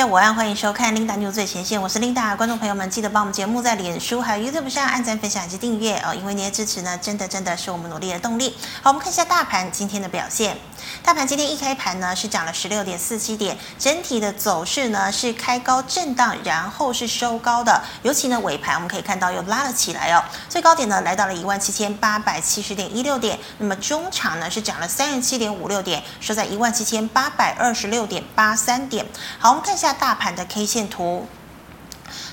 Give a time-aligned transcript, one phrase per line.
[0.00, 2.34] 在午安，欢迎收看 Linda new 最前线，我是 Linda。
[2.34, 8.56] 观众朋友们，记得帮我们节目在脸书还有 YouTube 上按赞、分享以及订阅哦，因为您的支持呢，真的真的是我们努力的动力。
[8.80, 10.56] 好，我们看一下大盘今天的表现。
[11.02, 17.82] 大盘今天一开盘呢，是涨了十六点四七点，整体的走势呢是开高震荡，然后是收高的。
[18.02, 29.04] 尤其呢尾盘我们可以看到又拉了起来哦，最高点呢来到了一万七千八百七十点一六点，那么中场呢是涨了三十七点五六点，收在一万七千八百二十六点八三点。
[29.38, 29.89] 好，我们看一下。
[29.92, 31.26] 大盘的 K 线图，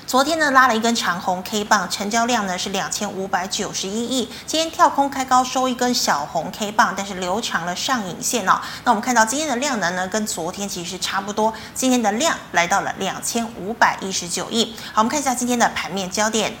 [0.06, 4.30] 昨天呢拉了一根长红 K 棒，成交量呢是两千五百九十一亿。
[4.46, 8.60] 今天跳空开高收一根小红 K 棒，但是留长了上影线哦。
[8.84, 14.74] 那我们看到今天的量能呢，跟昨天其实差不多，今天的量来到了两千五百一十九亿。
[14.92, 16.56] 好，我们看一下今天的盘面焦点。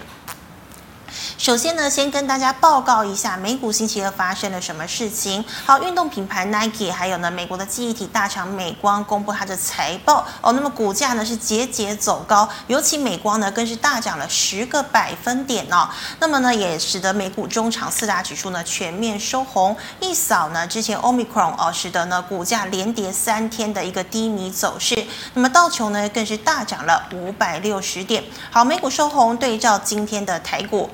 [1.36, 5.44] 首先呢，先跟大家报告一下美股星期二发生了什么事情。
[5.64, 15.88] 好，运动品牌 Nike，还有呢，美国的记忆体大厂美光公布它的财报哦，那么股价呢是节节走高，尤其美光呢更是大涨了十个百分点哦。
[16.20, 25.06] 那么呢，也使得美股中场四大指数呢全面收红，一扫呢之前 Omicron 哦，使得呢股价连跌三天的一个低迷走势。
[25.34, 28.22] 那么道琼呢更是大涨了五百六十点。
[28.50, 30.90] 好，美股收红，对照今天的台股。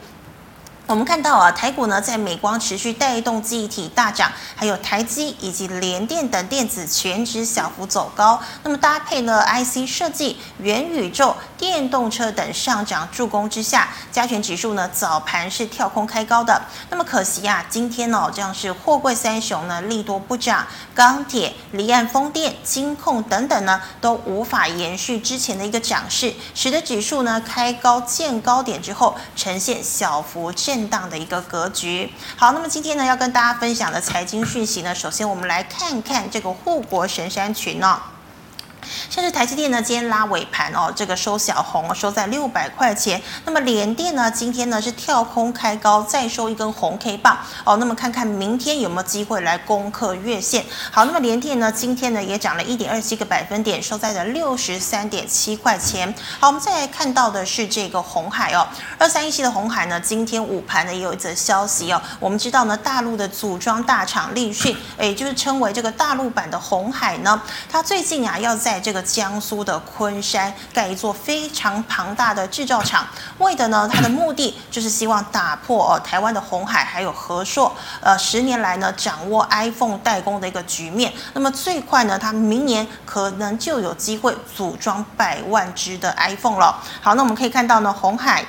[0.87, 8.39] 我们看到啊，台股呢在美光持续带动记忆体大涨，还有台积以及联电等电子全值小幅走高。
[8.63, 16.61] 那么搭配了 IC 设计、元宇宙、电动车等上涨助攻之下，加权指数呢早盘是跳空开高的。
[16.91, 30.73] 那么可惜啊，今天哦这样是货柜三雄呢利多不涨，钢铁、离岸风电、金控等等呢都无法延续之前的一个涨势，使得指数呢开高见高点之后呈现小幅震。
[30.75, 32.11] 震荡的一个格局。
[32.36, 37.97] 好，那么今天呢，要跟大家分享的财经讯息呢，首先我们来看看这个护国神山群哦。
[39.11, 43.20] 像是台积电呢，今天拉尾盘哦，这个收小红，收在六百块钱。
[43.45, 47.77] 那么联电呢，今天呢是跳空开高，再收一根红 K 棒哦。
[47.77, 50.64] 那么看看明天有没有机会来攻克月线。
[50.91, 56.13] 好，那么联电呢，今天呢也涨了一点二七个百分点，收在了六十三点七块钱。
[56.39, 58.67] 好，我们再来看到的是这个红海哦，
[58.98, 62.01] 二三一七的红海呢，今天午盘呢也有一则消息哦。
[62.20, 67.40] 我们知道呢，大陆的组装大厂立讯，也就是称为这个大陆版的红海呢，
[67.70, 73.06] 它最近啊要在这个江苏的昆山盖一座非常庞大的制造厂，
[73.39, 81.11] 为的呢，它的目的就是希望打破哦台湾的鸿海还有和硕，呃十年来呢掌握 iPhone 代工的一个局面。
[81.33, 86.78] 那么最快呢，它明年可能就有机会组装百万只的 iPhone 了。
[87.01, 88.45] 好，那我们可以看到呢，鸿海。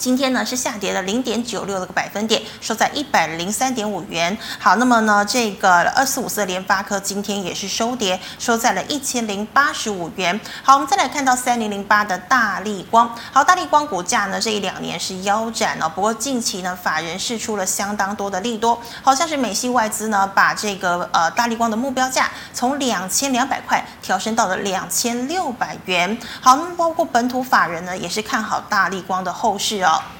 [0.00, 4.34] 今天呢是下跌了零点九六个百分点，收在一百零三点五元。
[4.58, 10.40] 好，那么呢这个二四五四的联发科今天也是收跌，收在了一千零八十五元。
[10.62, 13.14] 好，我们再来看到三零零八的大力光。
[13.30, 26.18] 好，大力光股价呢这一两年是腰斩了，不过近期呢法人释出了相当多的利多，好像是美系外资呢把这个呃大力光的目标价从两千两百块调升到了两千六百元。
[26.40, 29.89] 好，那么包括本土法人呢也是看好大力光的后市哦。
[29.92, 30.19] あ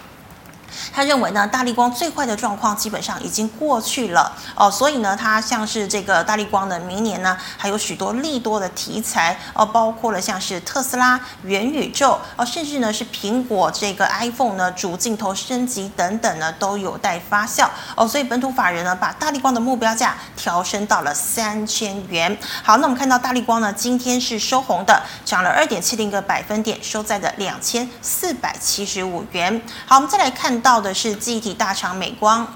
[0.93, 22.37] 他认为呢，大立光最坏的状况基本上已经过去了哦，所以呢，它像是这个大立光呢，明年呢还有许多利多的题材哦，包括了像是特斯拉、元宇宙哦，甚至呢是苹果这个 iPhone 呢主镜头升级等等呢都有待发酵哦，所以本土法人呢把大立光的目标价调升到了三千元。
[22.63, 29.63] 好，那我们看到大立光呢今天是收红的，涨了二点七零个百分点，收在的两千四百七十五元。
[29.87, 30.60] 好，我们再来看。
[30.61, 32.47] 到的是记忆体大厂美光。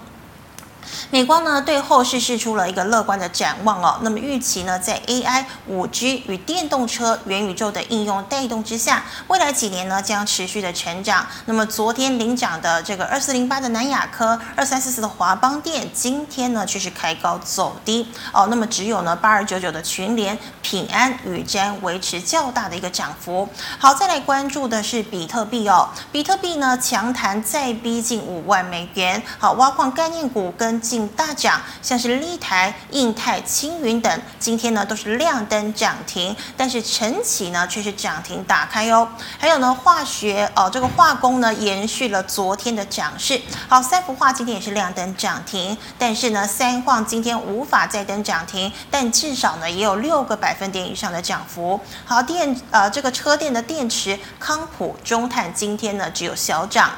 [1.14, 11.24] 美光呢对后市释出了一个乐观的展望哦，那么预期呢在 AI、5G 与电动车、元宇宙的应用带动之下，未来几年呢将持续的成长。
[11.44, 18.48] 那么昨天领涨的这个二四零八的南亚科、二三四四的华邦电，今天呢却是开高走低哦。
[18.50, 23.48] 那么只有呢八二九九的群联、品安、宇瞻维持较大的一个涨幅。
[23.78, 29.22] 好，再来关注的是比特币哦，比特币呢强弹再逼近五万美元。
[29.38, 39.08] 好，挖矿概念股跟进大涨，像是立台、印泰、青云等，今天呢都是亮灯涨停，但是晨起呢却是涨停打开哦。
[39.38, 43.40] 还有呢，化学哦，这个化工呢延续了昨天的涨势。
[43.68, 51.80] 好，三福化今天也是亮灯涨停，但是呢，三晃今天无法再登涨停，但至少呢也有六个百分点以上的涨幅。
[52.04, 56.90] 好，电呃这个车电的电池康普、中碳今天呢只有小涨。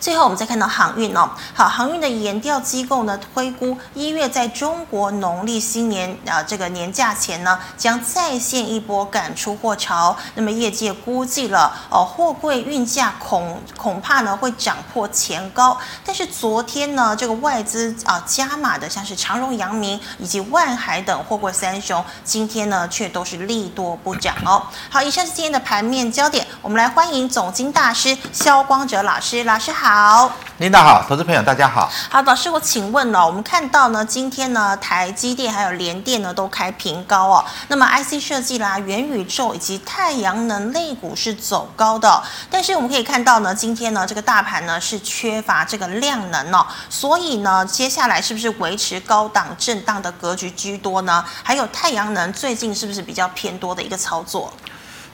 [0.00, 10.16] 最后，我们再看到航运哦，好，航运的研调机构呢推估，一月在中国农历新年啊这个年假前呢，将再现一波赶出货潮。
[10.34, 15.76] 那么业界估计了哦，货柜运价恐恐怕呢会涨破前高。
[16.04, 24.62] 但是昨天呢，这个外资啊加码的，像是长荣、阳明以及万海等货柜三雄，今天呢却都是利多不涨哦。
[24.90, 29.88] 好，以上是今天的盘面焦点，我们来欢迎总经大师萧光哲老师，老师好。
[29.88, 31.90] 好，领导好，投资朋友大家好。
[32.10, 37.44] 好，老师，我请问了，我们看到呢，今天呢，台积电还有联电呢都开平高哦。
[37.68, 51.24] 那么 IC 设计啦、元宇宙以及太阳能类股是走高的，但是我们可以看到呢，今天呢这个大盘呢是缺乏这个量能哦，所以呢，接下来是不是维持高档震荡的格局居多呢？
[51.42, 54.52] 还有太阳能最近是不是比较偏多的一个操作？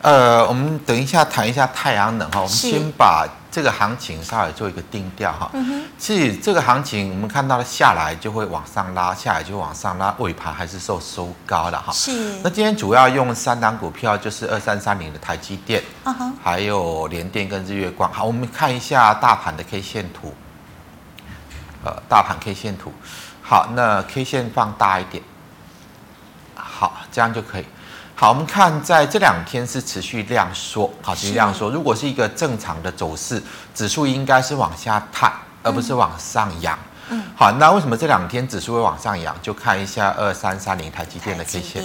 [0.02, 3.28] 呃，我们等一下谈一下太阳能哈，我们先把。
[3.54, 5.48] 这个行情稍微做一个定调哈，
[5.96, 11.92] 其实这个行情我们看到了下来就会往上拉，下来就往上拉，尾盘还是受收高的哈。
[11.92, 12.40] 是。
[12.42, 15.80] 那今天主要用三档股票，就是二三三零的台积电，
[16.42, 18.12] 还有联电跟日月光。
[18.12, 20.34] 好，我们看一下大盘的 K 线图，
[21.84, 22.92] 呃，大盘 K 线图。
[23.40, 25.22] 好，那 K 线放大一点，
[26.56, 27.64] 好，这样就可以。
[28.16, 31.68] 好，我们看在这两天是持续量缩，好，持续量缩。
[31.68, 33.42] 如果是一个正常的走势，
[33.74, 35.32] 指数应该是往下探，
[35.64, 36.78] 而不是往上扬。
[37.10, 39.34] 嗯，好，那为什么这两天指数会往上扬？
[39.42, 41.82] 就看一下二三三零台积电的 K 线。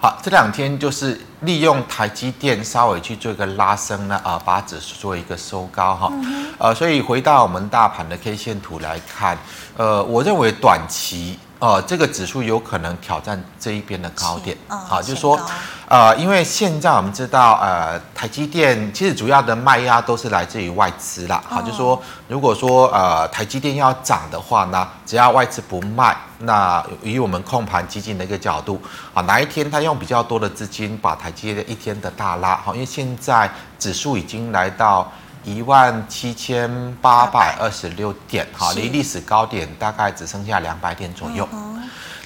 [0.00, 6.10] 好，这两天就是利用台积电稍微去做一个拉升呢，啊，把指数做一个收高哈。
[6.58, 9.36] 呃，所以回到我们大盘的 K 线图来看，
[9.76, 11.38] 呃，我认为短期。
[11.62, 15.40] 呃，这个指数有可能挑战这一边的高点，好、哦，就是说，
[15.86, 28.82] 呃，因为现在我们知道，呃，台积电其实主要的卖压都是来自于外资啦，好、哦，就是说，如果说呃台积电要涨的话呢，只要外资不卖，那以我们控盘基金的一个角度，
[29.14, 33.48] 啊，哪一天他用比较多的资金把台积电一天的大拉，好，因为现在
[33.78, 35.12] 指数已经来到。
[35.44, 41.48] 一万七千八百二十六点，哈，离历史高点大概只剩下两百点左右。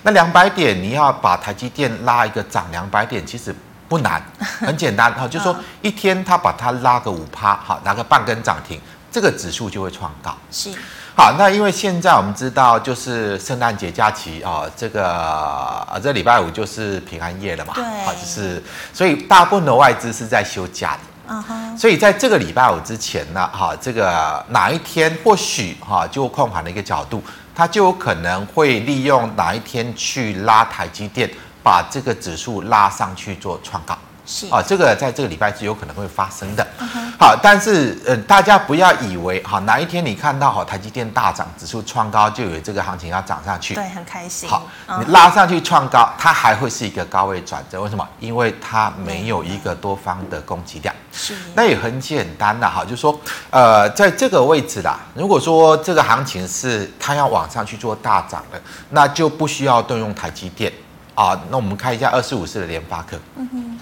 [0.03, 3.55] 那两百点你要把台积电拉一个涨两百点，其实
[3.89, 4.23] 不难，
[4.61, 8.81] 很简单哈，就是说一天它把它拉个五趴，好，拿个半根涨停，
[9.11, 10.37] 这个指数就会创高。
[10.53, 10.71] 是，
[11.17, 18.62] 好，那因为现在我们知道就是圣诞节假期啊，这个啊这礼拜五就是平安夜了嘛，对，好，就是
[18.93, 21.01] 所以大部分的外资是在休假的。
[21.26, 27.23] 啊所以在这个礼拜五之前呢，哈，这个哪一天或许哈，就控盘的一个角度，
[27.55, 31.31] 它就有可能会利用哪一天去拉台积电，
[31.62, 33.96] 把这个指数拉上去做创高。
[34.26, 36.67] 是啊，这个在这个礼拜是有可能会发生的。
[36.81, 36.87] Uh.
[37.19, 43.75] 好，但是呃，大家不要以为哈，哪一天你看到好台积电大涨，指数创高，就以为这个行情要涨上去。
[43.75, 44.49] 对，很开心。
[44.49, 44.69] 好，
[44.99, 47.81] 你拉上去创高，它还会是一个高位转折。
[47.81, 48.06] 为什么？
[48.19, 50.94] 因为它没有一个多方的供给量。
[51.12, 51.34] 是。
[51.55, 53.19] 那也很简单的哈，就是说，
[53.50, 60.70] 呃，在这个位置啦，如果说这个行情是它要往上去做大涨的，那就不需要动用台积电
[61.14, 61.40] 啊。
[61.49, 63.17] 那我们看一下二四五四的联发科。
[63.37, 63.78] 嗯哼。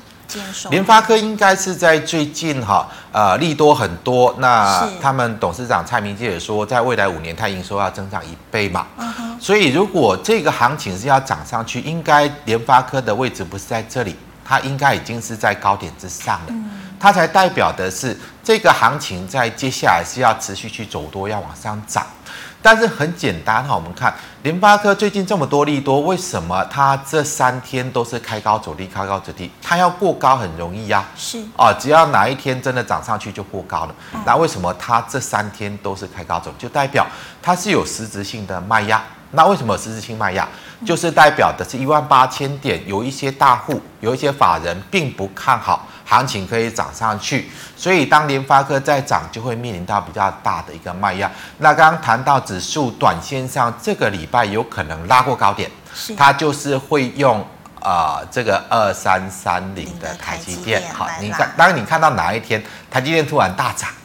[0.71, 4.35] 联发科应该是在最近哈，呃，利多很多。
[4.39, 8.87] 那他们董事长蔡明介也说，在未来五年，他营收要增长一倍嘛。
[9.41, 16.55] 所以如果这个行情是要涨上去，应该联发科的位置不是在这里，它应该已经是在高点之上了。
[16.99, 22.07] 它才代表的是这个行情在接下来是要持续去走多，要往上涨。
[22.65, 29.51] 但是很简单哈，我们看联发科最近这么多利多，为什么它这三天都是开高走低，开高走低？
[29.61, 33.95] 它要过高很容易呀、啊，是啊，只要哪一天真的涨上去就过高了。
[34.25, 37.07] 那为什么它这三天都是开高走，就代表
[37.43, 39.03] 它是有实质性的卖压？
[39.33, 40.49] 那为什么有实质性卖压？
[40.87, 45.87] 就是代表的是一万八千点，有一些大户，有一些法人并不看好。
[46.05, 51.31] 行情可以涨上去，所以当联发科在涨，就会面临到比较大的一个卖压。
[51.59, 57.45] 那刚刚谈到指数短线上，这个礼拜有可能拉过高点，是它就是会用
[57.81, 60.83] 呃这个二三三零的台积电。
[60.93, 64.04] 好，你看，当你看到哪一天台积电突然大涨，嗯，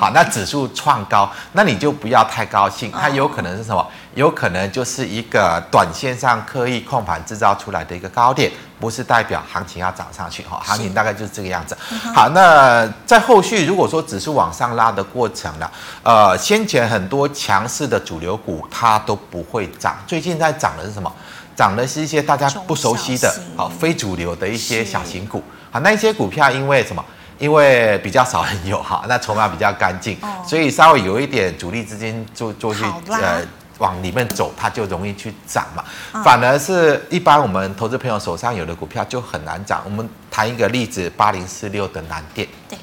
[0.00, 3.86] 好，那指数创高，那你就不要太高兴，它有可能是什么？
[4.14, 8.50] 有可能就是一个短线上刻意控盘制造出来的一个高点。
[8.80, 11.76] 不是代表行情要涨上去哈，行情大概就是这个样子。
[12.14, 15.70] 好，那在后续如果说指数往上拉的过程呢，
[16.02, 21.12] 呃，先前很多强势的主流股它都不会涨，最近在涨的是什么？
[21.54, 25.44] 涨的是一些大家不熟悉的，好，非主流的一些小型股。
[25.70, 27.04] 好，那一些股票因为什么？
[27.40, 33.42] 因为比较少人有哈， 那筹码比较干净，哦、所以稍微有一点主力资金做做去呃
[33.78, 35.82] 往里面走，它就容易去涨嘛。
[36.12, 39.80] 哦、反而是一般我们投资朋友手上有的股票就很难涨。
[39.86, 42.46] 我们谈一个例子，八零四六的南电。
[42.68, 42.78] 对，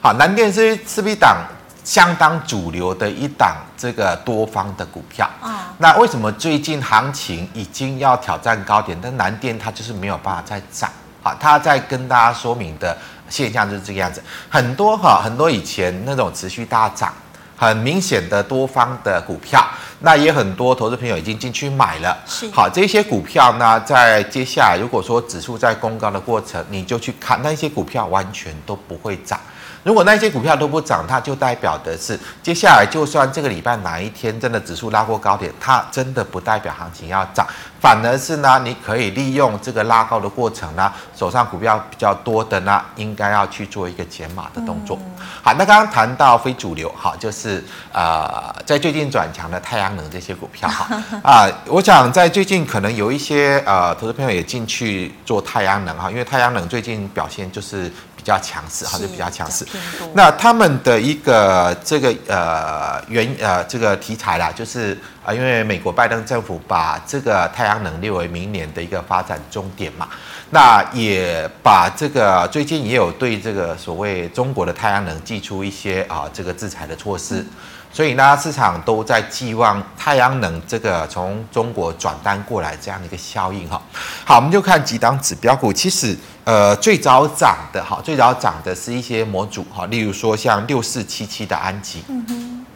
[0.00, 1.44] 好，南电是是一档
[1.82, 5.28] 相当主流的一档这个多方的股票。
[5.40, 10.88] 哦、那为什么最近行情已经要挑战高点，但南电它就是没有办法再涨？
[11.24, 12.96] 好，它在跟大家说明的
[13.28, 14.22] 现象就是这个样子。
[14.48, 17.12] 很多哈，很多以前那种持续大涨、
[17.56, 19.64] 很明显的多方的股票，
[20.00, 22.16] 那也很多投资朋友已经进去买了。
[22.26, 22.50] 是。
[22.50, 29.38] 好，这些股票呢，在接下来如果说指数在攻高的过程，你就去看那些股票完全都不会涨。
[29.84, 37.46] 如果那些股票都不涨，它就代表的是接下来就算这个礼拜哪一天真的指数拉过高点，它真的不代表行情要涨，
[37.80, 44.96] 反而是呢，你可以利用这个拉高的过程呢，手上股票比较多的呢，应该要去做一个减码的动作。
[45.42, 47.62] 好，那刚刚谈到非主流，好，就是
[47.92, 57.90] 呃，在最近转强的太阳能这些股票，哈 啊，我想在最近可能有一些呃投资朋友也进去做太阳能哈，因为太阳能最近表现就是。
[58.22, 59.66] 比较强势哈，就比较强势。
[60.14, 70.08] 那他们的一个这个呃原呃这个题材啦，就是啊，因为美国拜登政府把这个太阳能列为明年的一个发展重点嘛，
[70.50, 77.44] 那也把这个最近也有对这个所谓中国的太阳能寄出一些啊这个制裁的措施。
[77.92, 83.80] 所以呢，市场都在寄望太阳能这个从中国转单过来这样的一个效应哈。
[84.24, 85.70] 好，我们就看几档指标股。
[85.70, 92.02] 其实，呃，最早涨的哈，最早涨的是一些模组哈，例如说像六四七七的安吉。
[92.08, 92.66] 嗯哼。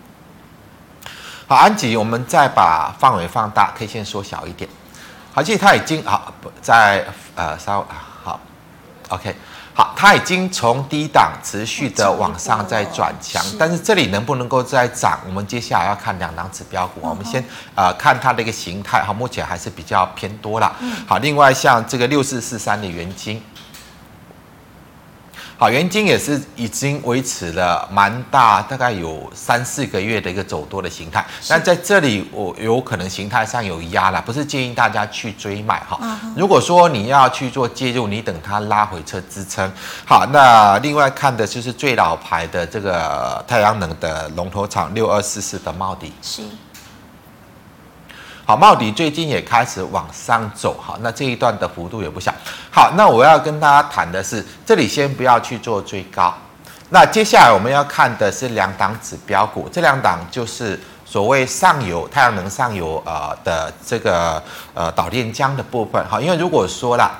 [1.49, 4.69] 好，安吉，我们再把范围放大，可以先缩小一点。
[5.33, 7.87] 好，其实它已经好在呃稍
[8.23, 8.39] 好
[9.09, 9.35] ，OK。
[9.77, 15.21] 好，它已经从低档持续的往上在转强，但是这里能不能够再涨？
[15.27, 20.75] 我们接下来要看两档指标股，我们先呃看它的一个形态，哈，目前还是比较偏多啦。
[21.07, 23.39] 好，另外像这个六四四三的元晶。
[25.59, 31.25] 好，原金也是已经维持了蛮大，大概有三四个月的一个走多的形态。
[31.49, 35.99] 那在这里，我有可能形态上有压了，不是建议大家去追买哈。
[36.37, 39.73] 如果说你要去做介入，你等它拉回车支撑。
[40.05, 46.13] 好，那另外看的就是最老牌的这个太阳能的龙头厂六二四四的茂迪。
[46.21, 46.43] 是。
[48.49, 52.33] 好，茂迪最近也开始往上走，好，那这一段的幅度也不小。
[52.71, 56.33] 好，那我要跟大家谈的是，这里先不要去做追高。
[56.91, 64.41] 那接下来我们要看的是两档指标股，这两档就是所谓上游太阳能上游呃的这个
[64.75, 66.01] 呃导电浆的部分。
[66.09, 67.11] 好，因为如果说啦，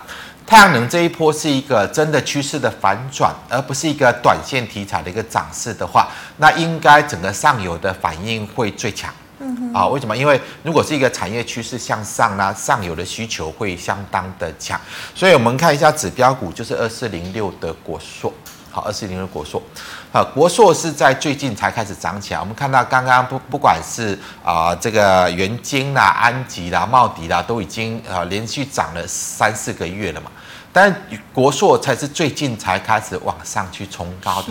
[0.47, 6.07] 太阳能这一波是一个真的趋势的反转，而不是一个短线题材的一个涨势的话，
[6.37, 9.13] 那应该整个上游的反应会最强。
[9.39, 10.17] 嗯啊，为什么？
[10.17, 14.81] 因为如果是一个产业趋势向上呢，上游的需求会相当的强。
[15.15, 18.33] 所以我们看一下指标股，就是二四零六的国硕。
[18.71, 19.63] 好，二四零六国硕，
[20.13, 22.41] 好，国硕是在最近才开始涨起来。
[22.41, 30.31] 我们看到刚刚不不管是啊、这个元晶啦、安吉啦、茂迪啦，都已经呃连续涨了三四个月了嘛。
[30.77, 30.95] 但
[31.33, 34.49] 国硕才是最近才开始往上去冲高的，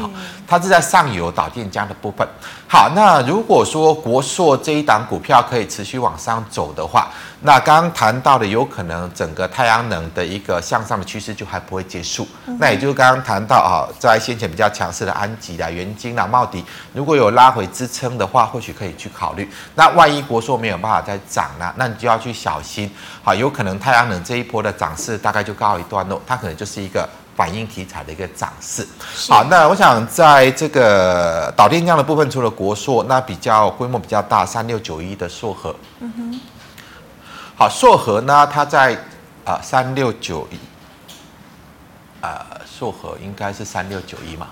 [0.48, 2.28] 它是在上游导电浆的部分。
[2.68, 12.28] 好，那如果说国硕这一档股票可以持续往上走的话，那刚刚谈到的有可能整个太阳能的一个向上的趋势就还不会结束。
[12.58, 19.48] 那也就是刚刚谈到啊，在先前比较强势的安吉啦、元晶啦、茂迪，如果有拉回支撑的话，或许可以去考虑。
[19.76, 21.72] 那万一国硕没有办法再涨呢？
[21.78, 22.92] 那你就要去小心。
[23.22, 28.88] 好，有可能太阳能这一波的涨势大概就告一段落，它可能就是一个反应题材的一个涨势。
[29.30, 35.76] 好，那我想在这个导电量的部分，除了国硕，那比较规模比较大，三六九一的硕和。
[36.00, 36.40] 嗯哼。
[37.58, 38.98] 好，硕和呢，它在
[39.44, 40.60] 啊三六九一，
[42.22, 44.48] 啊硕和应该是三六九一嘛？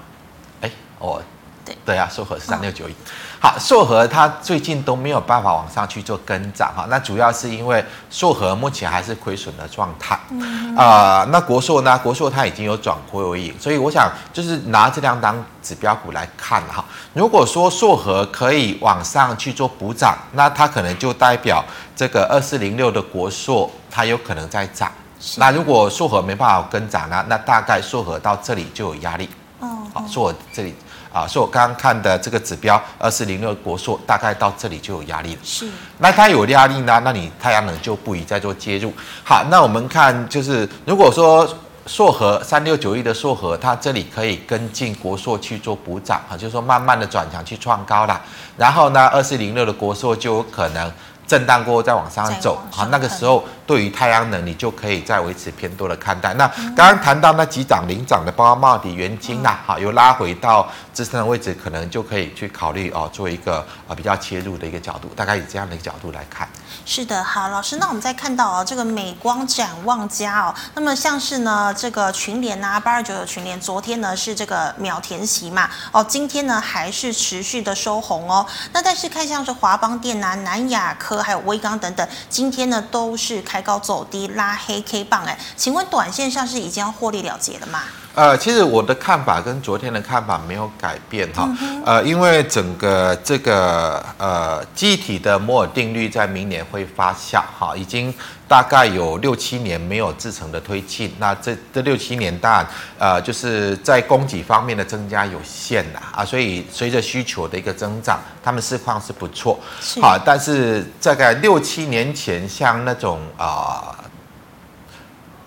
[0.61, 1.21] 哎，我。
[1.65, 2.95] 对对啊，硕和是三六九一。
[3.43, 10.17] 好，硕和它最近都没有办法往上去做跟涨哈，那主要是因为硕和目前还是亏损的状态。
[10.29, 11.99] 嗯啊、呃，那国硕呢？
[12.01, 16.85] 国硕它已经有转亏为盈，所以我想就是拿这两档指标股来看哈。
[17.13, 21.61] 如果说硕和可以往上去做补涨，那它可能就代表
[21.97, 24.89] 这个二四零六的国硕它有可能在涨。
[25.35, 27.21] 那如果硕和没办法跟涨呢？
[27.27, 29.29] 那大概硕和到这里就有压力。
[29.59, 30.73] 哦，好，硕和这里。
[31.13, 35.41] 啊，所以我刚刚看的这个指标二四零六国硕，大概到这里就有压力了。
[35.43, 36.99] 是，那它有压力呢？
[37.05, 38.91] 那你太阳能就不宜再做介入。
[39.23, 41.47] 好，那我们看就是，如果说
[41.85, 48.19] 硕禾三六九一的硕禾，它这里可以跟进国硕去做补涨啊，就是说慢慢的转强去创高了。
[48.57, 50.91] 然后呢，二四零六的国硕就有可能。
[51.25, 56.33] 震荡过后再往上走，啊，那个时候对于太阳能你就可以再维持偏多的看待。
[56.35, 66.47] 那刚刚谈到那几涨领涨的，包括茂迪、元晶呐，好，有拉回到支撑的位置，可能就可以去考虑哦，做一个啊比较切入的一个角度，大概以这样的一个角度来看。
[66.85, 78.45] 是的，好，老师，那我们再看到哦，这个美光展望家哦，那么像是呢这个群联呐，八二九九群联，昨天呢是这个秒填席嘛，哦，今天呢还是持续的收红哦。
[78.73, 81.13] 那但是看像是华邦电呐、南亚科。
[81.23, 87.83] 还有威刚等等，今天呢都是抬高走低，拉黑 K 棒哎，请问短线上是已经要获利了结了吗？
[88.15, 91.49] 呃，其实我的看法跟昨天的看法没有改变哈，
[91.83, 98.13] 呃，因为整个这个呃记忆体的摩尔定律在明年会发酵哈，已经
[98.47, 102.67] 大概有六七年没有制成的推进，那这这六七年当然
[102.99, 109.59] 呃就是在供给方面的增加有限了啊，所以随着需求的一个增长，他们市况是不错，
[109.99, 113.97] 好，但是大概六七年前像那种啊。
[113.97, 114.02] 呃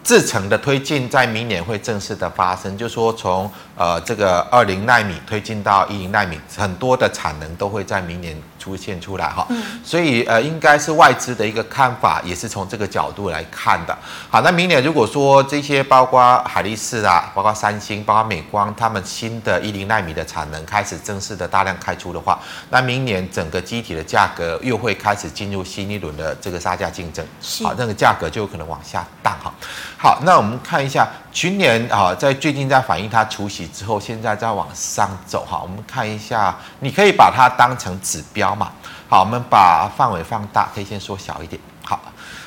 [0.06, 8.36] 制成的推进在明年会正式的发生，就说从呃这个二零纳米推进到一零纳米，很多的产能都会在明年。
[8.58, 9.46] 出现出来哈，
[9.84, 13.96] 所以呃，应该是外资的一个看法，也是从这个角度来看的。
[14.28, 27.24] 好，那明年如果说这些包括海力士啊，包括三星，包括美光，他们新的一零纳米的产能开始正式的大量开出的话，那明年整个机体的价格又会开始进入新一轮的这个杀价竞争，
[27.62, 29.54] 好，那个价格就有可能往下荡哈。
[29.96, 35.60] 好，那我们看一下去年啊，在最近在反映它除之后，现在再往上走哈。
[35.62, 38.70] 我们看一下，你可以把它当成指标嘛。
[39.08, 41.60] 好，我们把范围放大，可以先缩小一点。
[41.84, 42.00] 好，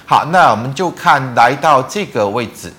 [0.06, 2.74] 好，那我们就看来到这个位置。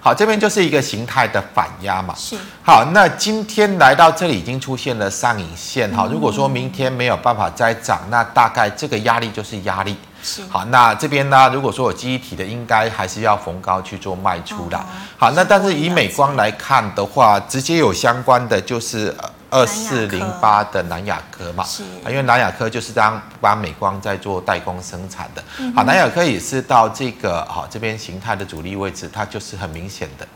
[0.00, 2.14] 好，这边就是一个形态的反压嘛。
[2.16, 2.34] 是。
[2.62, 5.90] 好，那今天来到这里已经出现了上影线。
[5.94, 9.94] 哈，如果说明天没有办法再涨，那大概这个压力就是压力。
[10.22, 10.42] 是。
[10.48, 14.80] 好，那这边呢，如果说有记忆体的，应该还是要逢高去做卖出的。
[15.18, 19.14] 好，那但是以美光来看的话，直接有相关的就是。
[19.50, 25.42] 二四零八的南亚科嘛，是，因为南亚科就是当帮美光在做代工生产的。
[25.74, 30.26] 好，南亚科也是到这个好这边形态的主力位置，它就是很明显的，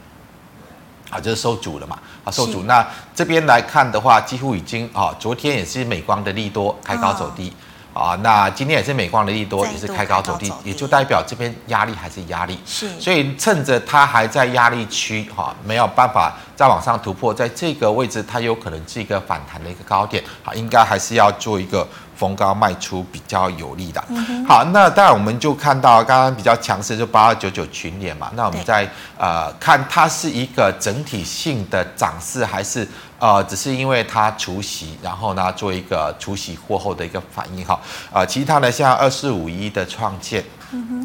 [1.11, 2.65] 啊，就是受阻了嘛，啊，受阻。
[2.65, 7.55] 那这边来看的话，几乎已经啊，昨天也是美光的利多开高走低。
[7.95, 12.59] 啊，那今天也是美光的利多，也是开高走低，也就代表这边压力还是压力。
[12.67, 24.03] 是，所以趁着它还在压力区，哈，没有办法再往上突破，在这个位置它有可能是一个反弹的一个高点，好，应该还是要做一个逢高卖出比较有利的。
[24.47, 32.87] 好，那当然我们就看到刚刚比较强势就八二九九群联嘛，那我们在呃看它是一个整体性的涨势还是？
[33.21, 37.73] 呃，只是因为它除息，然后呢，做一个除息过后的一个反应哈。
[38.11, 40.45] 啊、呃，其他的像二四五一的创建，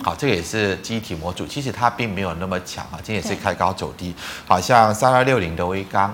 [0.04, 4.14] 好，这个也是记忆体模组，其实它并没有那么强啊，今天也是开高走低。
[4.46, 6.14] 好像三二六零的微刚，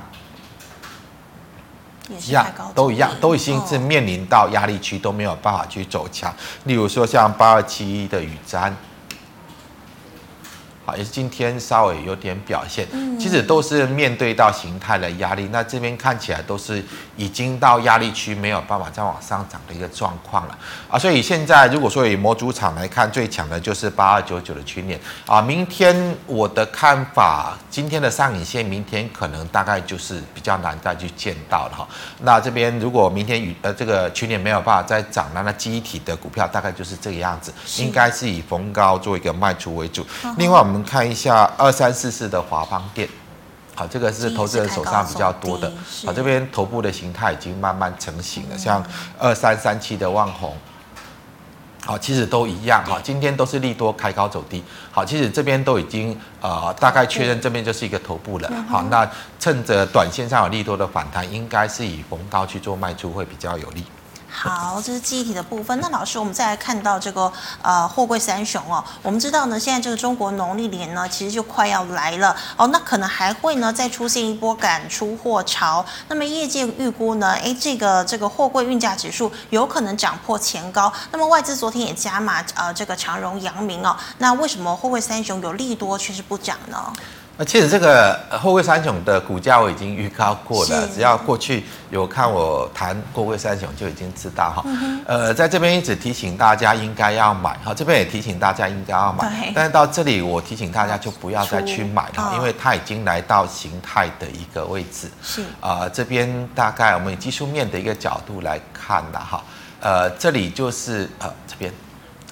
[2.10, 6.34] 一样，都一样，都已经是面临到压力区，都没有办法去走强。
[6.64, 8.72] 例如说像八二七一的雨瞻。
[10.86, 12.88] 好，也是今天稍微有点表现，
[13.20, 15.50] 其实都是面对到形态的压力。
[15.52, 16.84] 那这边看起来都是
[17.18, 20.56] 已经到压力区，没有办法再往上涨的一个状况了
[20.88, 21.00] 啊。
[21.00, 25.42] 所以现在如果说以模组厂来看，最强的就是八二九九的群联啊。
[25.42, 31.88] 明天我的看法，今天的上影线，明天可能大概就是比较难再去见到了哈。
[32.20, 40.06] 那这边如果明天与呃这个群联没有办法再涨，那那记忆体的股票大概就是这个样子，应该是以逢高做一个卖出为主。
[40.38, 40.75] 另外我们。
[40.76, 43.08] 我们看一下二三四四的华邦店，
[43.76, 45.72] 好，这个是投资人手上比较多的，
[46.06, 48.86] 好，这边头部的形态已经慢慢成型了，像
[49.18, 50.54] 二三三七的万红，
[51.86, 52.84] 好，其实都一样。
[52.84, 54.62] 哈，今天都是利多开高走低，
[54.92, 59.10] 好，其实这边都已经呃大概确认这边就是一个头部了，好，那
[59.40, 63.86] 趁着短线上有利多的反弹，应该是以逢高去做卖出会比较有利。
[64.38, 65.80] 好，这是记忆体的部分。
[65.80, 68.84] 那老师，我们再来看到这个呃货柜三雄哦。
[69.02, 72.68] 我们知道呢，现在这个中国农历年呢，其实就快要来了哦。
[72.68, 75.84] 那可能还会呢再出现一波赶出货潮。
[76.10, 80.92] 那么业界预估呢，诶，这个这个货柜运价指数有可能涨破前高。
[81.12, 83.96] 那么外资昨天也加码呃这个长荣、阳明哦。
[84.18, 86.92] 那为什么货柜三雄有利多却是不涨呢？
[87.38, 94.64] 那其实这个后卫三雄的股价我已经预告过了，只要过去有看我谈过卫三雄就已经知道哈。
[94.66, 105.12] 嗯、呃，在这边一直提醒大家应该要买哈，这边也提醒大家应该要买，但是到这里我提醒大家就不要再去买了，因为它已经来到形态的一个位置。
[105.22, 109.44] 是啊、呃，这边大概我们以技术面的一个角度来看的哈，
[109.82, 111.70] 呃，这里就是呃这边。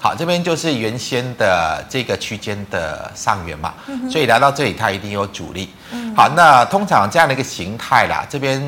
[0.04, 5.74] 好，这边就是原先的这个区间的上缘嘛，嗯、所以来到这里它一定有阻力。
[5.92, 8.62] 嗯、好，那通常这样的一个形态啦，这边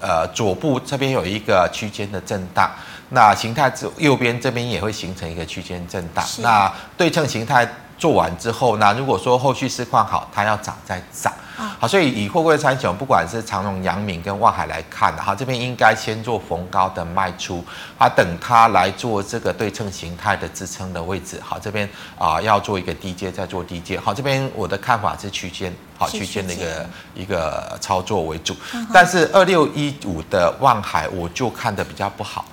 [0.00, 2.70] 呃左部这边有一个区间的震荡，
[3.08, 6.22] 那形态右右边这边也会形成一个区间震荡。
[6.40, 11.32] 那对称形态做完之后呢，如果说后续市况好，它要涨再涨。
[11.56, 17.64] 好，所以以货柜三雄，不管是长荣、阳明跟万海来看的哈，这边应该先做逢高的卖出，
[17.98, 21.40] 啊，等它来做这个对称形态的支撑的位置。
[21.44, 21.88] 好，这边
[22.18, 23.98] 啊要做一个低阶，再做低阶。
[23.98, 28.56] 好，这边我的看法是区间，好区间的一个一个操作为主。
[28.92, 32.44] 但是二六一五的万海，我就看的比较不好。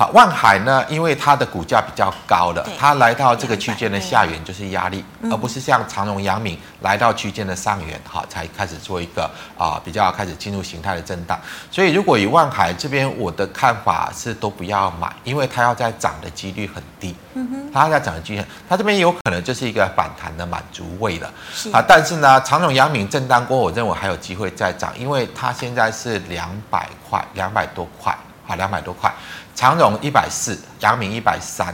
[0.00, 11.38] 好，万海呢，因为它的股价比较高了，它来到这个区间的下缘就是压力，而不是像长荣、阳明来到区间的上缘，哈，才开始做一个啊比较开始进入形态的震荡。
[11.70, 17.14] 所以，如果以万海这边，我的看法是都不要买，因为它要再涨的几率很低。
[17.34, 21.30] 嗯哼，它要再涨的几率，它这边有可能就是一个反弹的满足位了。
[21.74, 28.16] 啊，但是呢，长荣、阳明震荡过，我认为还有机会再涨，因为它现在是两百块，两百多块，
[28.48, 29.12] 啊，两百多块。
[29.60, 31.66] 长荣一百四，阳明一百三，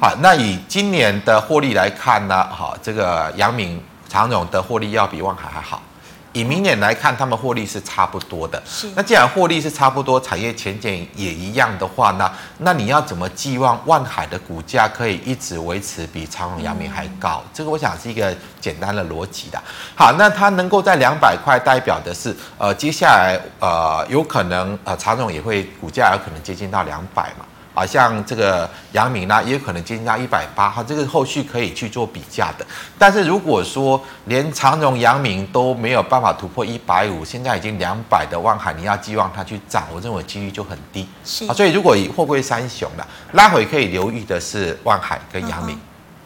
[0.00, 5.82] 好，那以今年的获利来看呢，好，这个阳明、长荣的获利要比万海还好。
[6.32, 8.62] 以明年来看，他们获利是差不多的。
[8.64, 8.88] 是。
[8.94, 17.42] 那既然获利是差不多，产业前景也一样的话呢，那你要怎么寄望万海的股价可以一直维持比长荣、阳明还高？
[17.52, 19.60] 这个我想是一个简单的逻辑的。
[19.96, 27.44] 好，那它能够在两百块，代表的是呃，接下来呃，有可能呃，长荣也会股价有可能接近到两百嘛。
[27.74, 32.64] 啊，像这个阳明呢，也有可能接近到一百八，哈，这个后续可以去做比价的。
[32.96, 41.08] 但是如果说连长荣、阳明都没有办法突破一百五，现在已经两百的万海，你要寄望它去涨，我认为几率就很低。
[41.24, 45.76] 是啊，所以如果以货柜三雄的拉回，可以留意的是万海跟阳明，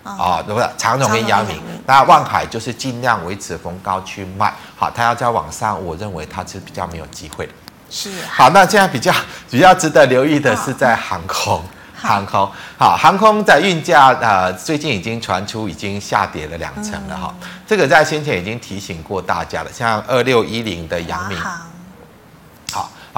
[0.02, 0.68] 啊，对不对？
[0.76, 7.52] 长荣跟阳明，那万海就是尽量维持逢高去卖，好，它要再往上，我认为它是比较没有机会的。
[7.90, 8.10] 是。
[8.30, 9.12] 好，那现在比较
[9.50, 12.50] 比较值得留意的是在航空，哦、航空。
[12.76, 21.38] 好，航空在运价呃最近已经传出已经下跌了两成了哈，嗯、这个在先前已经提醒过大家了，像二六一零的阳明，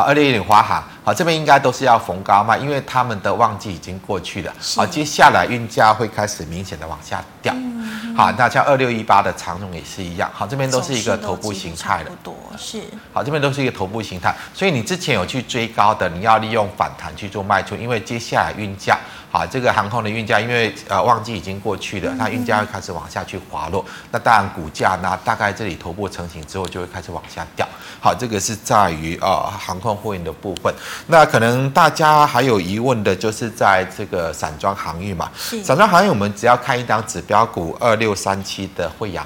[0.02, 7.52] 二六一零华航好，这边应该都是要逢高卖，因为他们的旺季已经过去了，好接下来运价会开始明显的往下掉。
[7.56, 7.70] 嗯
[8.16, 12.82] 好，那像二六一八的长荣也是一样，好，这边都是一个头部形态的，多是，
[13.12, 18.98] 好，这边都是一个头部形态，所以你之前有去追高的，你要利用反弹去做卖出，因为接下来运价。
[19.32, 23.84] 好，这个航空的运价，因为呃旺季已经过去了，它运价会开始往下去滑落。
[24.10, 27.64] 那当然股价呢，大概这里头部成型之后就会开始往下掉。
[28.00, 30.74] 好，这个是在于呃航空货运的部分。
[31.06, 35.30] 那可能大家还有疑问的就是在这个散装航运嘛。
[35.62, 39.24] 散装航运我们只要看一档指标股二六三七的慧洋。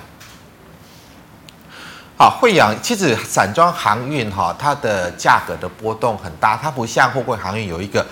[2.19, 8.05] 好，惠阳其实散装航运哈，它的价格的波动很大，它不像货柜航运有一个。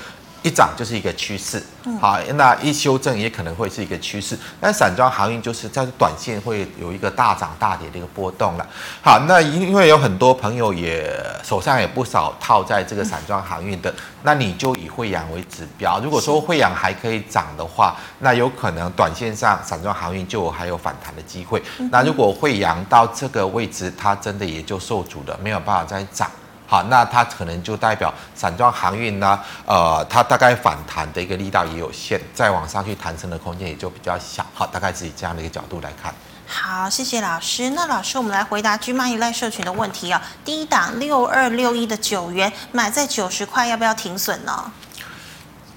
[0.43, 1.63] 一涨就是一个趋势，
[2.01, 4.37] 好，那一修正也可能会是一个趋势。
[4.61, 8.67] 但散装航运就是在短线会有一个大涨大跌的一个波动了。
[9.03, 16.01] 好，那因为有很多朋友也手上也不少套在这个散装航运的，那你就以慧洋为指标。
[16.01, 21.63] 如果说慧洋还可以涨的话，那有可能短线上散装航运就还有反弹的机会。
[21.91, 26.29] 那如果慧洋到这个位置，它真的也就受阻了，没有办法再涨。
[26.73, 34.43] 好，那它可能就代表散装航运呢，呃，它大概反弹的一个力道也有限，再往上去弹升的空间也就比较小。
[34.55, 36.15] 好，大概是以这样的一个角度来看。
[36.47, 37.69] 好，谢谢老师。
[37.69, 40.23] 那老师，我们来回答 GMoney 赖社群的问题啊。
[40.47, 44.73] 第一档六二六一的九元买在九十块，要不要停损呢？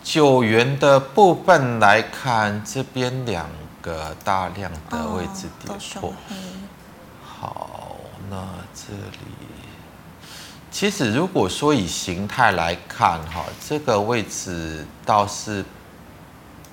[0.01, 3.49] 九元的部分来看，这边两
[3.81, 6.09] 个大量的位置跌破。
[6.09, 6.15] 哦、
[7.21, 7.97] 好，
[8.29, 8.37] 那
[8.73, 9.34] 这里。
[10.75, 15.63] 其实，如果说以形态来看，哈，这个位置倒是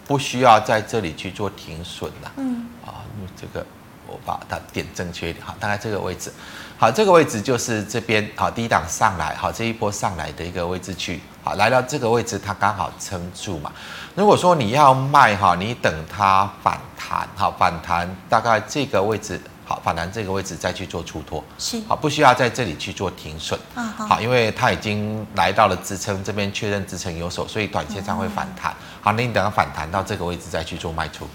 [0.08, 2.32] 不需要在这里去做停损了。
[2.38, 2.66] 嗯。
[2.84, 3.06] 啊，
[3.40, 3.64] 这个
[4.08, 6.32] 我把它点正确一点，哈，大概这个位置，
[6.76, 13.70] 好，这个位置就是这边，好，第一档上来，好，这一波上来的一个位置去，好，来到这个位置，它刚好撑住嘛。
[14.16, 19.40] 如果说你要卖，哈，你等它反弹，好，反弹大概这个位置。
[19.72, 31.26] 好，反弹这个位置再去做出脱，是好，不需要在这里去做停损，嗯，好，因为它已经来到了支撑这边确认支撑有手，所以短线上会反弹，嗯、好，那你等它反弹到这个位置再去做卖出。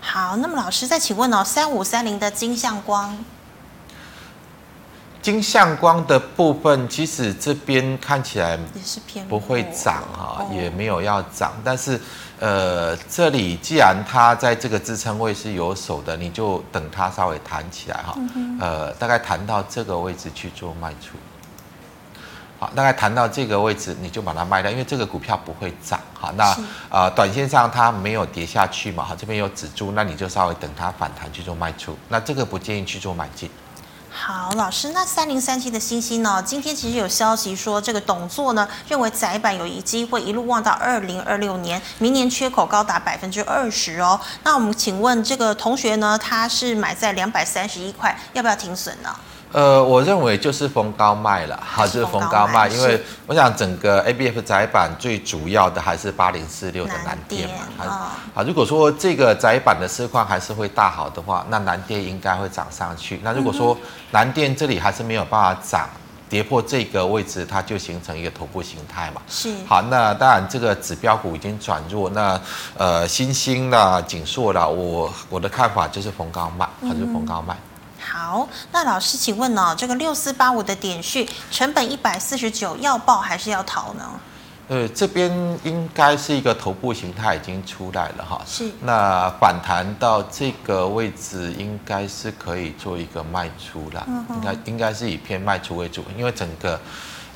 [0.00, 3.16] 好，那么老师再请问哦，三五三零的金像光。
[5.24, 11.54] 晶相光的部分，其实这边看起来也是偏不会涨哈，也没有要涨。
[11.64, 11.98] 但是，
[12.38, 18.14] 呃，这里既然它在这个支撑位是有手的，你就等它稍微弹起来哈，
[18.60, 21.16] 呃，大概弹到这个位置去做卖出。
[22.58, 26.30] 好，大概弹到这个位置你就把它卖掉，因为这个股票不会涨哈。
[26.36, 26.44] 那
[26.90, 31.96] 啊、呃，短线上它没有跌下去嘛，哈，这边有止住，那你就稍微等它反弹去做卖出。
[32.10, 33.48] 那这个不建议去做买进。
[34.16, 36.40] 好，老师，那三零三七的星星呢？
[36.46, 44.18] 今天其实有消息说，这个董座呢认为窄板有一机会一路望到二零二六年，明年缺口高达百分之二十哦。
[44.44, 49.14] 那我们请问这个同学呢，他是买在两百三十一块，要不要停损呢？
[49.54, 63.20] 呃，我认为就是逢高卖了，哈，就是逢高卖，因为我想整个 ABF 窄板最主要的还是八零四六的南电嘛，啊、哦，如果说这个窄板的市况还是会大好的话，那南电应该会涨上去。
[63.22, 63.78] 那如果说
[64.10, 65.88] 南电这里还是没有办法涨，
[66.28, 69.22] 跌破这个位置，它就形成一个头部形态嘛。
[69.28, 72.40] 是，好，那当然这个指标股已经转弱，那
[72.76, 77.56] 呃，新兴的锦硕的，我我的看法就是逢高卖，还是逢高卖。
[78.16, 84.08] 好，那老师，请问呢、哦，这个六四八五的点序成本一百四十九，要报还是要逃呢？
[84.68, 85.28] 呃，这边
[85.64, 88.40] 应该是一个头部形态已经出来了哈。
[88.46, 88.70] 是。
[88.82, 94.04] 那反弹到这个位置，应该是可以做一个卖出了。
[94.06, 94.24] 嗯。
[94.36, 96.80] 应该应该是以偏卖出为主，因为整个。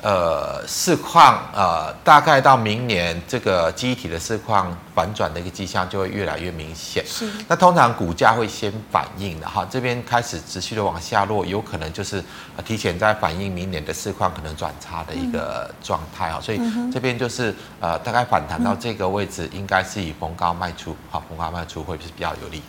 [0.01, 7.03] 呃，市况呃，大概到明年这个机体的市况反转的一个迹象就会越来越明显。
[7.05, 7.29] 是。
[7.49, 12.23] 那通常股价会先反应的哈，这边开始持续的往下落，有可能就是
[12.65, 16.39] 提前在反映明年的市况可能转差的一个状态哈。
[16.39, 16.61] 所以
[16.93, 22.61] 这边就是呃，大概反弹到这个位置，应该是以逢高卖出，好，逢高卖出会是比较有利。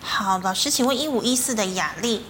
[0.00, 2.24] 好，老师，请问一五一四的雅丽。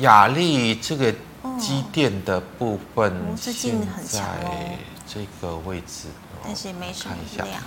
[0.00, 1.14] 雅丽这个。
[1.58, 4.20] 机电的部分现在
[5.06, 6.08] 这个位置，
[6.44, 7.62] 但是没什么量。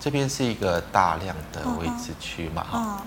[0.00, 2.64] 这边是一个大量的位置区嘛？
[2.70, 3.02] 哈。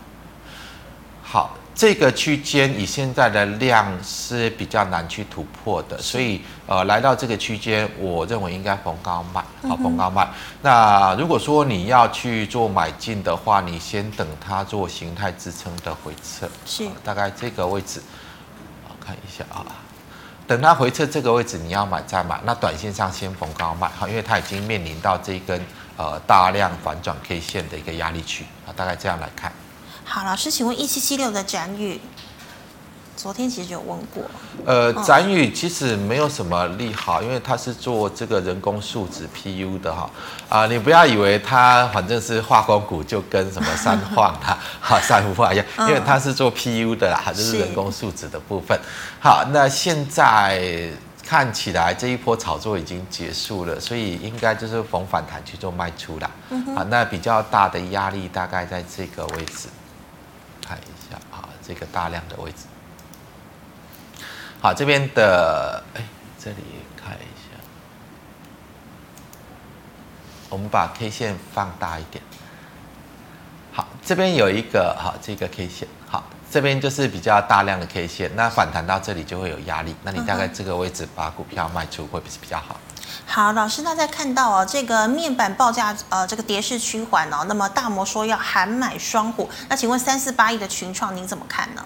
[1.23, 10.29] 好，这个区间以现在的量是比较难去突破的，所以呃，来到这个区间，我认为应该逢高卖，好，逢高卖。
[10.61, 18.01] 那如果说你要去做买进的话，你先等它做形态支撑的回撤，是大概这个位置。
[19.11, 19.65] 看一下啊，
[20.47, 22.39] 等它回撤这个位置，你要买再买。
[22.45, 25.61] 那短线上先逢高卖哈，因为它已经面临到这一根
[25.97, 29.51] 呃大量反转 K 线的一个压力区啊，大概这样来看。
[30.05, 31.99] 好，老师，请问一七七六的展宇。
[33.21, 34.23] 昨天其实有问过，
[34.65, 40.09] 呃，展宇其实没有什么利好，因为他是做这个人工树脂 PU 的哈，
[40.49, 48.75] 啊，你不要以为它反正是化工股就跟什么三晃啊、 哈三氟化一样，因为它是做 PU 的啦，就是人工树脂的部分。
[49.19, 50.89] 好，那现在
[51.23, 56.31] 看起来这一波炒作已经结束了，所以应该就是逢反弹去做卖出啦。
[56.75, 59.67] 啊，那比较大的压力大概在这个位置，
[60.67, 62.63] 看一下啊，这个大量的位置。
[64.61, 66.03] 好，这边的哎，
[66.37, 66.57] 这里
[66.95, 67.57] 看一下，
[70.49, 72.23] 我们把 K 线放大一点。
[73.73, 82.79] 好，这边有一个好，这个 K 线，好，这边就是比较大量的 K 线，那反弹到这里就会有压力，那你大概这个位置把股票卖出会不是比较好？
[83.25, 91.83] 好，老师，那在看到哦，这个面板报价呃，这个跌势趋缓哦，那么大摩说要喊买双虎，那请问三四八亿的群创您怎么看呢？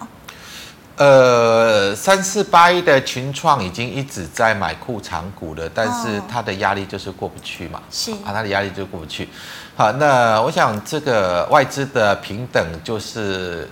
[0.97, 9.27] 呃，三四八一的群创已经一直在买库藏股了，但是它的压力就是过不去嘛，是啊，它的压力就过不去。
[9.75, 13.69] 好，那我想这个外资的平等就是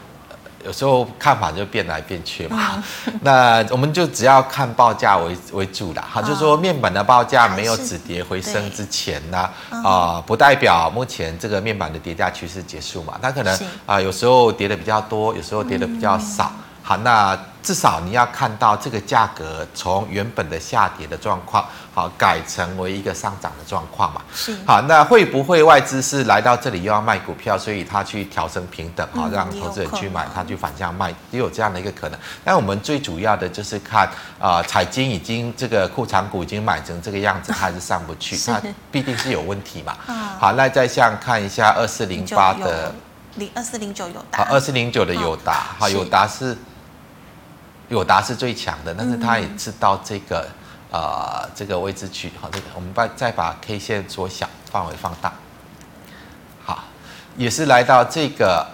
[0.65, 2.83] 有时候看法就变来变去嘛。
[3.05, 6.05] 嗯、 那我们就只要看报价为为主啦。
[6.12, 9.38] 哈，就是说面板的报价没有止跌回升之前呢，
[9.69, 9.81] 啊、
[10.19, 13.17] 呃，不代表目前这个面板的跌价趋势结束嘛。
[13.21, 13.55] 它可能
[13.86, 16.51] 啊、呃，有时候跌的比较多，有时候跌的比较少。
[16.53, 24.22] 嗯好，那至少你要看到这个价格从原本的下跌的状况，好改成为一个上涨的状况嘛？
[24.36, 24.54] 是。
[24.67, 32.19] 好，那会不会外资是来到这里又要卖股票，所以他去调升平等，好让投资人去买，他去反向卖，也有这样的一个可能。
[32.43, 39.96] 但我们最主要的就是看啊，彩金已经这个库藏股已经买成这个样子，它还是上不去，那必定是有问题嘛。
[40.38, 42.93] 好，那再像看一下二四零八的。
[43.36, 46.56] 零二四零九友达，二四零九的有达，好，有达是
[47.93, 50.47] 友达是最强的，但是它也知道这个、
[50.91, 55.32] 嗯、呃这个位置区，好，这个我们把再把 K 线缩小，范围放大，
[56.65, 56.84] 好，
[57.38, 58.67] 也是来到这个。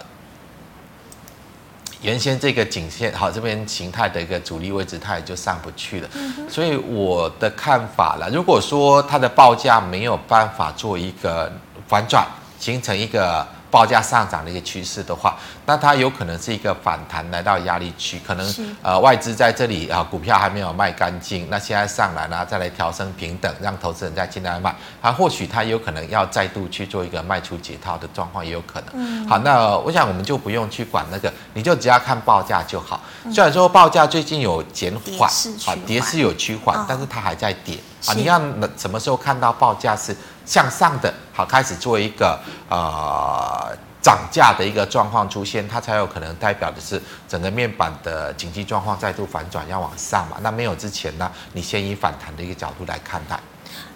[2.02, 6.08] 原先这个颈线好，这边形态的一个阻力位置，它也就上不去了。
[6.48, 11.52] 所以我的看法啦，如果说它的报价没有办法做一个
[11.86, 12.26] 反转，
[12.58, 13.46] 形成一个。
[13.70, 28.88] 报价上涨的一个趋势的话，那它有可能是一个反弹来到压力区，可能呃外资在这里啊股票还没有卖干净，那现在上来呢再来调升平等，让投资人再进来卖，它或许它有可能要再度去做一个卖出解套的状况也有可能。
[28.94, 33.00] 嗯、好，那我想我们就不用去管那个，你就只要看报价就好。
[33.32, 35.30] 虽然说报价最近有减缓，
[35.66, 38.14] 啊跌势有趋缓，但是它还在跌啊。
[38.14, 38.40] 你要
[38.76, 41.12] 什么时候看到报价是向上的？
[41.32, 50.36] 好，开始做一个呃涨价的一个状况出现，它才有可能代表的是整个面板的经济状况再度反转要往上嘛。
[50.40, 53.38] 那没有之前呢，你先以反弹的一个角度来看待。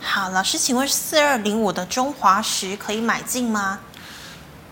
[0.00, 3.80] 好，老师，请问四二零五的中华石可以买进吗？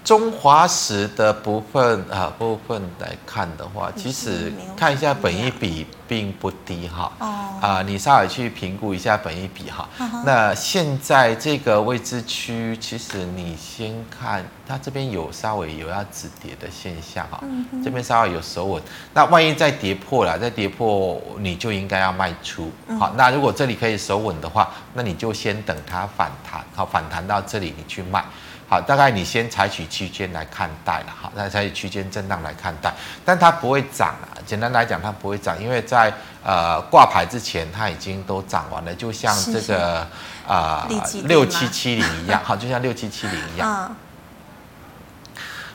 [0.05, 7.13] 中华石的部分啊，部分来看的话，其实看一下本益比并不低哈。
[7.21, 7.39] 哦。
[7.63, 9.89] 啊，你稍微去评估一下本益比哈。
[10.25, 17.41] 那现在这个位置区，其实你先看它这边有稍微有要止跌的现象哈。
[17.85, 18.83] 这边稍微有手稳，
[19.15, 22.73] 那万一再跌破了，再跌破，你就应该要卖出。
[22.99, 28.25] 好，那如果这里可以手稳的话，那你就先等它反弹，好，反弹到这里你去卖。
[28.73, 32.91] 好，大概你先采取区间来看待了，好，那采取区间震荡来看待，
[33.23, 34.33] 但它不会涨啊。
[34.47, 36.11] 简单来讲，它不会涨，因为在
[36.43, 40.09] 呃挂牌之前，它已经都涨完了，就像这个
[40.49, 40.89] 啊
[41.25, 43.91] 六七七零一样，好，就像六七七零一样。
[43.91, 43.97] 嗯。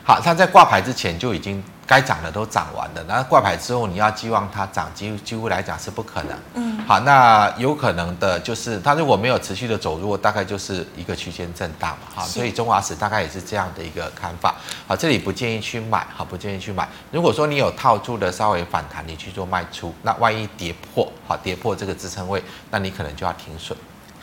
[0.02, 1.62] 好，它在挂牌之前就已经。
[1.88, 6.38] 该涨的都涨完了，那挂牌之后你要寄望它涨，几乎几乎来讲是不可能。
[6.52, 12.12] 嗯，好，那有可能的就是它如果没有持续的走弱，大概就是一个区间震荡嘛。
[12.14, 14.54] 哈，所以中华史大概也是这样的一个看法。
[14.86, 16.86] 好，这里不建议去买，好，不建议去买。
[17.10, 23.74] 如果说你有套住的稍微反弹，你去做卖出，那万一跌破，好，跌破这个支撑位，那你可能就要停损。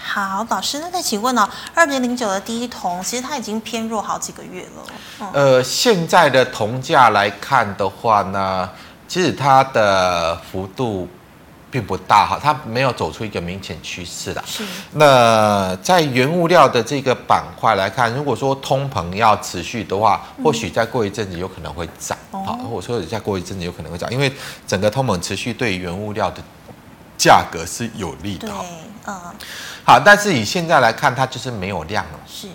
[0.07, 1.49] 好，老师，那再请问呢、哦？
[1.73, 4.83] 二零零九的第一铜，其实它已经偏弱好几个月了。
[5.19, 8.69] 嗯、呃，现在的铜价来看的话呢，
[9.07, 11.09] 其实它的幅度
[11.71, 14.41] 并不大哈，它没有走出一个明显趋势的。
[14.45, 14.63] 是。
[14.93, 22.15] 那在原物料的这个板块来看，如果说通膨要持续的话，或许再过一阵子有可能会涨。
[22.31, 24.31] 好、嗯，或者说再过一阵子有可能会涨，因为
[24.67, 26.37] 整个通膨持续对原物料的
[27.17, 28.47] 价格是有利的。
[28.47, 28.57] 对，
[29.07, 29.19] 嗯。
[29.85, 32.19] 好，但是以现在来看，它就是没有量了。
[32.27, 32.47] 是，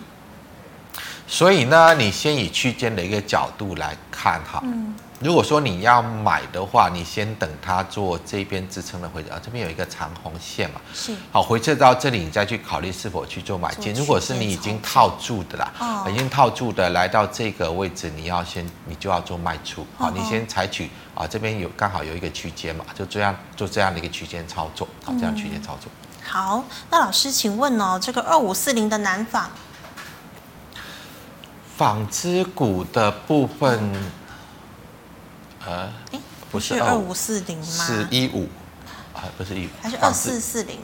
[1.28, 4.60] 所以呢，你先以区间的一个角度来看哈。
[4.64, 4.94] 嗯。
[5.20, 10.80] 如果说你要买的话，你先等它做这边支撑的回撤，这边有一个长红线嘛。
[10.94, 11.14] 是。
[11.30, 13.92] 好，回撤到这里，你再去考虑是否去做买进。
[13.92, 19.86] 如果是你已经套住的啦，哦、已经套住的来到这个位置，你要先，你就要做卖出。
[19.96, 24.88] 好，哦、你先采取啊，这边有刚好有一个区间嘛，就这样做这样的一个区间操作。
[25.04, 25.92] 好，这样区间操作。
[25.92, 29.50] 嗯好，那老师，请问哦，这个二五四零的南纺，
[31.76, 33.92] 纺织股的部分，
[35.66, 35.92] 呃，
[36.48, 37.64] 不是二五四零吗？
[37.64, 38.48] 是一五，
[39.12, 40.78] 啊，不是一五，还是二四四零？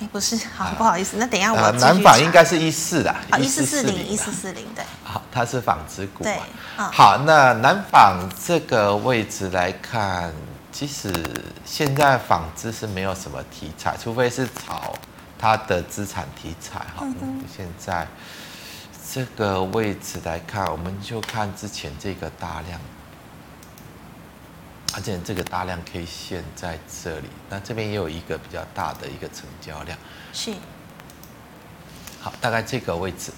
[0.00, 4.84] 哎，不是，好，不好意思，那等一下我南纺应该是一四的，一四四零，一四四零，对。
[5.04, 6.36] 好，它是纺织股对？
[6.76, 10.32] 好，那南纺这个位置来看。
[10.78, 11.12] 其实
[11.64, 14.94] 现在纺织是没有什么题材，除非是炒
[15.36, 17.04] 它的资产题材哈。
[17.20, 18.06] 嗯，现在
[19.12, 22.80] 这个位置来看，我们就看之前这个大量，
[24.94, 29.98] 而且这个大量 K 线在这里，那这边也有一个比较大的一个成交量。
[30.32, 30.52] 是。
[32.20, 33.32] 好，大概这个位置，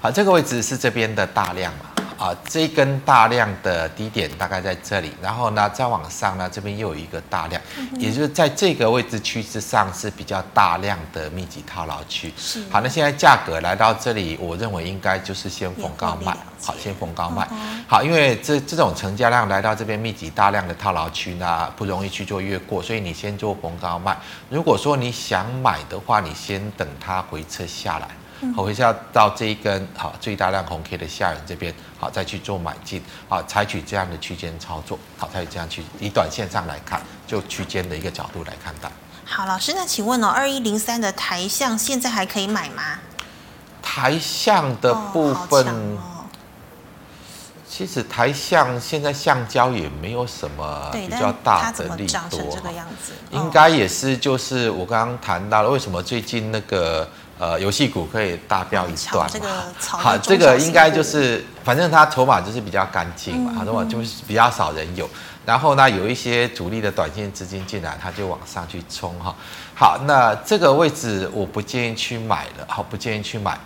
[0.00, 1.86] 好，这个位置是这边的大量嘛。
[2.18, 12.32] 啊，这一根大量的低点大概在这里，然后呢，再往上呢，这边又有一个大量，嗯、也就是在这个位置趋势上是比较大量的密集套牢区。
[12.36, 12.62] 是。
[12.70, 16.36] 好，那现在价格来到这里，我认为应该就是先逢高卖。
[16.62, 17.46] 好，先逢高卖。
[17.50, 24.16] 嗯、好，因为这这种成交量来到这边密集大量的套牢区呢，不容易去做越过，所以你先做逢高卖。
[24.48, 28.08] 如果说你想买的话，你先等它回撤下来。
[28.52, 38.90] 好，回下到这一根好最大量红 K 的下影这边，好再去做买进，好采取这样的区间操作，好采取这样去以短线上来看，就区间的一个角度来看待。
[39.24, 42.98] 好，老师，那请问哦，二一零三的台象现在还可以买吗？
[43.82, 45.66] 台象的部分，
[45.96, 46.10] 哦
[47.66, 57.08] 其实台橡现在橡胶也没有什么比较大的利多，这个样子，应该也是就是我刚刚谈到了为什么最近那个
[57.38, 59.48] 呃游戏股可以大飙一段嘛？
[59.80, 65.08] 好，这个应该就是反正它筹码就是比较干净嘛，筹码就是比较少人有，
[65.44, 69.34] 然后呢有一些主力的短线资金进来，它就往上去冲哈。
[69.74, 73.58] 好，那这个位置我不建议去买了，好，不建议去买。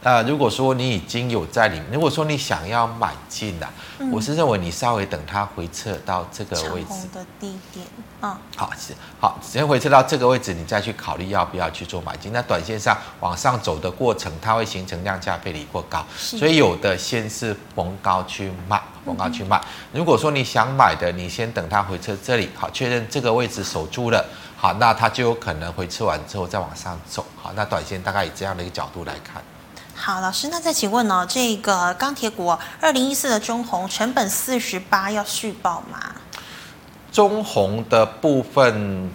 [0.00, 3.68] 呃，如果说你已经有在里面，如果说你想要买进的，
[3.98, 7.84] 嗯、我是认为你稍微等它回撤到这个位置的低点，
[8.22, 12.32] 嗯，好是好，先回撤到这个位置，你再去考虑要不要去做买进。
[12.32, 19.58] 那短线上往上走的过程，它会形成量价背离过高，所以有的先是逢高去卖，逢高去卖。
[19.58, 24.24] 嗯、如果说你想买的，你先等它回撤这里，好，确认这个位置守住了，
[24.56, 29.42] 好，那它就有可能回撤完之后再往上走，好，那短线大概以这样的一个角度来看。
[30.00, 31.26] 好，老师，那再请问呢？
[31.28, 36.14] 这个钢铁股二零一四的中红成本四十八，要续报吗？
[37.10, 39.10] 中红的部分，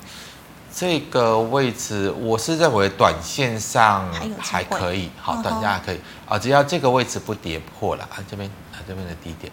[0.76, 9.52] 这个位置我是认为短线上还可以，好，短线还可以啊，只要这个位置不跌破了啊，这边啊这边的低点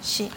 [0.00, 0.28] 是。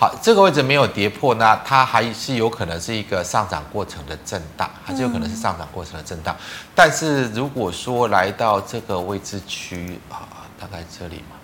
[0.00, 6.34] 好，这个位置没有跌破，那它还是有可能是一个上涨过程的震荡，还是有可能是上涨过程的震荡。
[6.74, 11.36] 但是如果说来到这个位置区啊，大概这里嘛。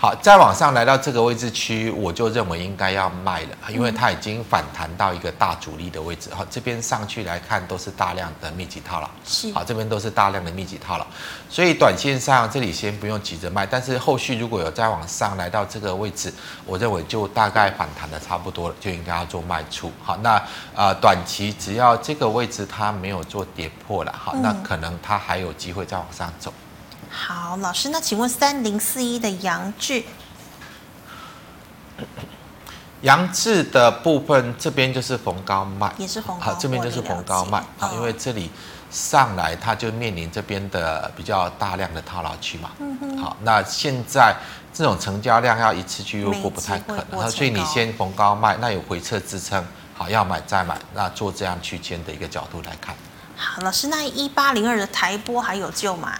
[0.00, 6.30] 好，再往上来到这个位置区，我就认为应该要卖了，因为它已经反弹到一个大主力的位置。
[6.32, 9.52] 好，这边上去来看都是大量的密集套牢，是。
[9.52, 11.06] 好，这边都是大量的密集套牢，
[11.50, 16.32] 所以短线上这里先不用急着卖，但是后续如果有再往上来到这个位置，
[16.64, 19.92] 我认为就大概反弹的差不多了，就应该要做卖出。
[20.02, 20.42] 好，那
[20.74, 26.50] 呃短期只要这个位置它没有做跌破了，好，那可能它还有机会再往上走。
[27.10, 30.04] 好，老师，那请问三零四一的扬智，
[33.02, 38.48] 扬智的部分这边就是逢高卖，也是逢高，好，这边就是逢高卖啊，哦、因为这里
[38.90, 42.70] 上来它就面临这边的比较大量的套牢区嘛。
[42.78, 43.18] 嗯哼。
[43.18, 44.34] 好，那现在
[44.72, 52.94] 这种成交量要一次去入货不太可能，所以你先逢高卖，那有回撤支撑，好，要买再买，那做这样区间的一个角度来看。
[53.36, 56.16] 好，老师，那一八零二的台波还有救吗？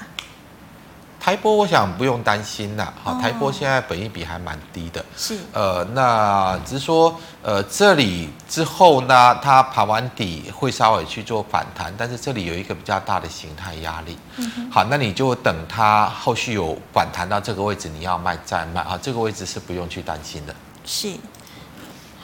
[1.21, 20.55] 台波我想不用担心啦，好，台波现在本益比还蛮低的，是，呃，那只是说，呃，这里之后呢，它盘完底会稍微去做反弹，但是这里有一个比较大的形态压力，嗯哼，好，那你就等它后续有反弹到这个位置，你要卖再卖啊，这个位置是不用去担心的。
[20.87, 21.13] 是，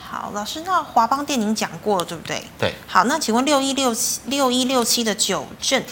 [0.09, 2.43] 好，老师，那华邦电您讲过了，对不对？
[2.57, 2.73] 对。
[2.87, 5.83] 好，那请问六一六七六一六七的九正。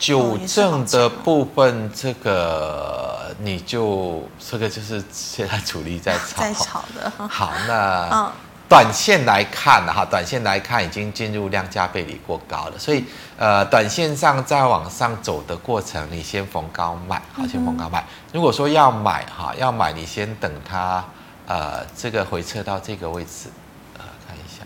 [0.00, 7.12] 九正的部分，这个你就这个就是现在主力在炒，在炒的。
[7.28, 8.32] 好，那
[8.66, 13.04] 短线来看哈，短线来看已经进入量价背离过高了，所以
[13.36, 18.02] 呃，短线上在往上走的过程，你先逢高卖，好，先逢高买。
[18.32, 21.04] 如果说要买哈，要买你先等它
[21.46, 23.50] 呃这个回撤到这个位置，
[23.98, 24.64] 呃，看一下，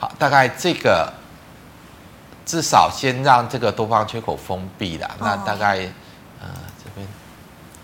[0.00, 1.12] 好，大概这个。
[2.44, 5.78] 至少先让这个多方缺口封闭了，那大概，
[6.40, 6.48] 呃，
[6.82, 7.06] 这边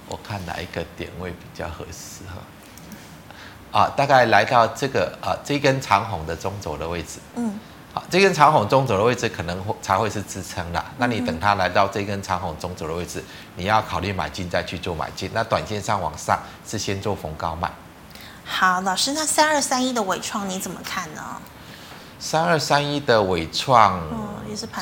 [0.09, 3.81] 我看哪一个点位比较合适哈？
[3.81, 7.59] 啊，大概来到这个啊这根长红的中轴的位置，嗯，
[7.95, 10.85] 好，这根长红中轴的位置可能会才会是支撑啦。
[10.99, 15.31] 那你等它来到这根长红中轴的位置，你要考虑买进再去做买进。
[15.33, 17.71] 那短线上往上是先做逢高买。
[18.45, 21.23] 好，老师，那三二三一的尾创你怎么看呢？
[22.21, 23.99] 三二三一的伟创，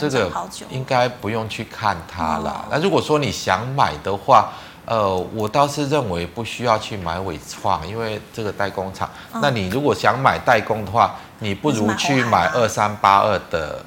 [0.00, 0.28] 这个
[0.68, 2.64] 应该不用去看它了。
[2.68, 4.50] 那如果说你想买的话，
[4.84, 9.08] 呃，我倒是认为不需要去买伟创，因为这个代工厂。
[9.34, 13.84] 那你如果想买代工的话，你不如去买二三八二的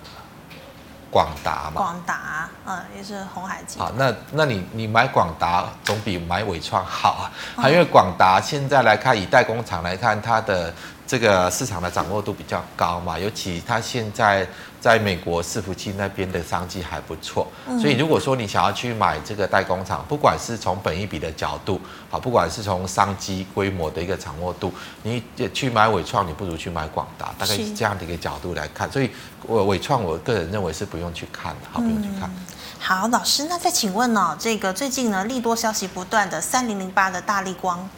[1.11, 1.73] 广达嘛。
[1.75, 3.79] 广达，嗯，也是红海集。
[3.79, 10.73] 好，那那你你买广达总比买伟创好啊，因为广达现在来看，以代工厂来看，它的。
[11.11, 14.47] 这个市场的掌握度比较高嘛，尤其它现在
[14.79, 17.45] 在美国伺服器那边的商机还不错，
[17.81, 25.21] 所以如果说你想要去买这个代工厂，不管是从本益比的角度，好，不管是从商机规模的一个掌握度，你
[25.53, 28.89] 去买纬创，你不如去买广达，大概是这样的一个角度来看。
[28.89, 29.11] 所以，
[29.45, 32.29] 我纬创，我个人认为是不用去看的，好，不用去看。
[32.29, 32.45] 嗯、
[32.79, 37.89] 好，老师，那再请问呢、哦，这个最近呢利多消息不断的三零零八的大力光。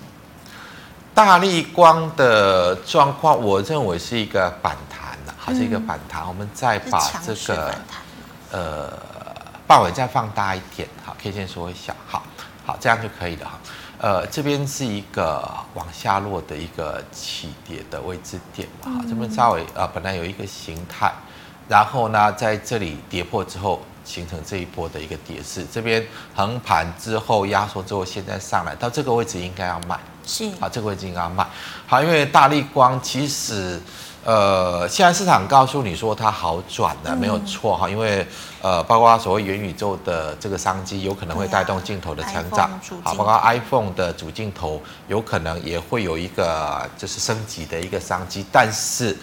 [1.14, 6.24] 大立光的状况，我认为是一个反弹的，还是一个反弹。
[6.24, 7.76] 嗯、我们再把这个，
[8.51, 8.91] 呃，
[9.68, 12.24] 范围再放大一点，好，可以先缩小，好，
[12.66, 13.59] 好，这样就可以了哈。
[13.99, 21.14] 呃，这边是一个往下落的一个起跌的位置点嘛，哈，这边稍微呃本来有一个形态，
[21.70, 26.05] 然后呢在这里跌破之后形成这一波的一个跌势，这边
[26.36, 31.46] 横盘之后压缩之后现在上来到这个位置应该要卖，是，好，这个位置应该要卖，
[31.88, 33.80] 好，因为大力光其实。
[34.26, 38.26] 呃，现在市场告诉你说它好转了，嗯、没有错哈，因为
[38.62, 42.72] 呃，包括所谓元宇宙的这个商机，有可能会带动镜头的成长，
[43.04, 49.18] 好，包括 iPhone 的主镜头有可能也会有一个就是升级的一个商机，但是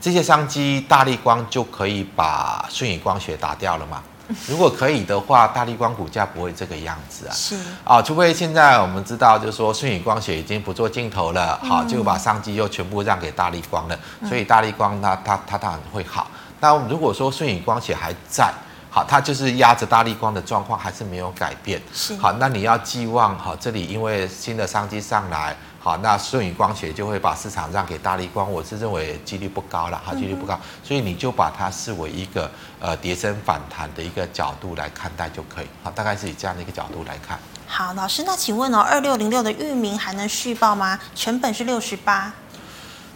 [0.00, 4.02] 这些商机大力光就可以把顺宇光学打掉了吗？
[4.48, 7.32] 如果可以的话，大立光股价不会这个样子啊。
[7.34, 13.98] 是啊，除非现在我们知道，就是说顺宇光学已经不做镜头了，好、嗯，就把商机又全部让给大立光了，
[14.28, 16.26] 所以大立光它它它当然会好。
[16.60, 18.52] 那如果说顺宇光学还在，
[18.90, 21.80] 好，它就是压着大立光的状况还是没有改变。
[21.92, 25.56] 是好，那你要寄望好这里，因为新的商机上来。
[25.84, 37.36] 好，那舜宇光学就会把市场让给大力光，我是认为几率不高了，哈，几率不高，所以你就把它视为一个呃跌升反弹的一个角度来看待就可以，好，大概是以这样的一个角度来看。
[37.66, 40.96] 好，老师，那请问哦，二六零六的域名还能续报吗？
[41.16, 42.32] 成本是六十八。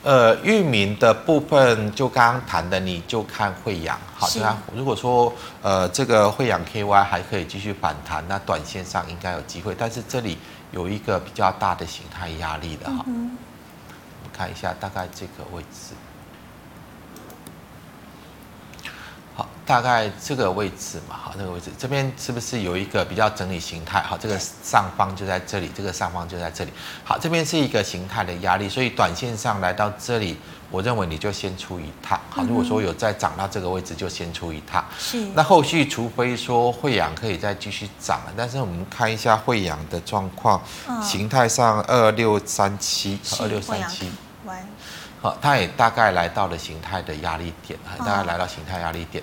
[0.02, 10.36] 呃，域名的部分就刚刚谈的，你就看惠阳，好，那是如果说呃这个惠阳 KY 还可以继续反弹，那短线上应该有机会，但是这里。
[10.72, 13.30] 有一个比较大的形态压力的哈，我们
[14.32, 15.94] 看一下大概这个位置，
[19.34, 21.70] 好，大概这个位置嘛，好，这个位置。
[21.78, 24.00] 这边是不是有一个比较整理形态？
[24.02, 26.72] 好，这个上方就在这里，这个上方就在这里，
[27.04, 30.38] 好，这边是一个形态的压力，所以短线上来到这里。
[30.70, 32.42] 我认为你就先出一趟，好。
[32.42, 34.84] 如果说有再涨到这个位置，就先出一趟。
[34.98, 35.24] 是。
[35.34, 40.60] 那后续除非说惠阳可以再继续涨，但是我们看一下惠阳的状况，
[41.00, 44.10] 形态上二六三七，二六三七，
[45.22, 49.22] 好，它也大概来到了形态的压力点，大概来到形态压力点，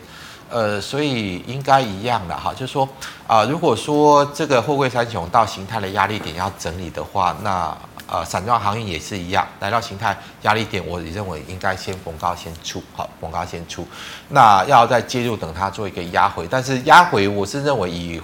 [0.49, 2.87] 呃，所以应该一样的哈，就是说
[3.27, 7.77] 啊，如果说这个货柜三雄到形态的压力点要整理的话，那。
[8.13, 13.87] 呃，散装航运也是一样，来到形态压力点，我认为应该先逢高先出，好，逢高先出。
[14.29, 16.47] 那要再介入，等它做一个压回。
[16.47, 18.21] 但是压回，我是认为以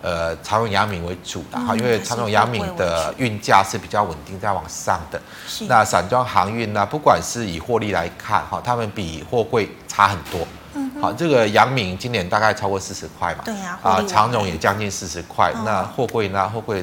[0.00, 5.20] 呃长荣、阳明为主的哈，嗯、因为长荣、阳明的运价是比较稳定在往上的。
[5.46, 10.48] 是那散装航运呢，不管是以获利来看哈，他们比货柜差很多。
[10.72, 10.90] 嗯。
[10.98, 13.42] 好，这个阳明今年大概超过四十块嘛。
[13.44, 14.00] 对呀、啊。
[14.00, 15.52] 啊，长荣也将近四十块。
[15.54, 16.48] 嗯、那货柜呢？
[16.48, 16.82] 货柜。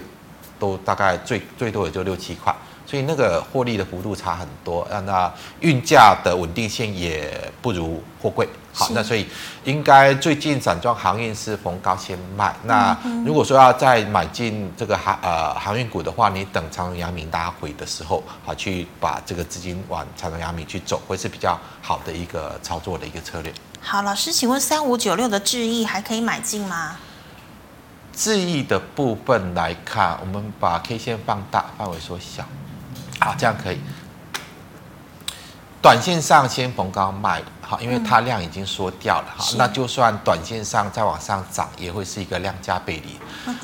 [0.64, 2.56] 都大概最最多也就六七块，
[2.86, 8.48] 所以那个获利的幅度差很多，那运价的稳定性也不如货柜。
[8.72, 9.28] 好，那所以
[9.66, 12.56] 应该最近散装航运是逢高先卖。
[12.64, 23.54] 那如果说要再买进这个航呃航运股的话，你等长荣、阳明拉回的时候，好去把这个资金往长荣、阳明去走，会是比较好的一个操作的一个策略。
[23.82, 26.96] 好，老师，请问三五九六的智毅还可以买进吗？
[28.14, 32.46] 智毅的部分来看，我们把 K 线放大，范围缩小，
[33.20, 33.80] 好，这样可以。
[35.82, 43.20] 短线上先逢高卖，好，因为它量已经缩掉了，好，那就算短线上再往上涨，也会是一个量价背离，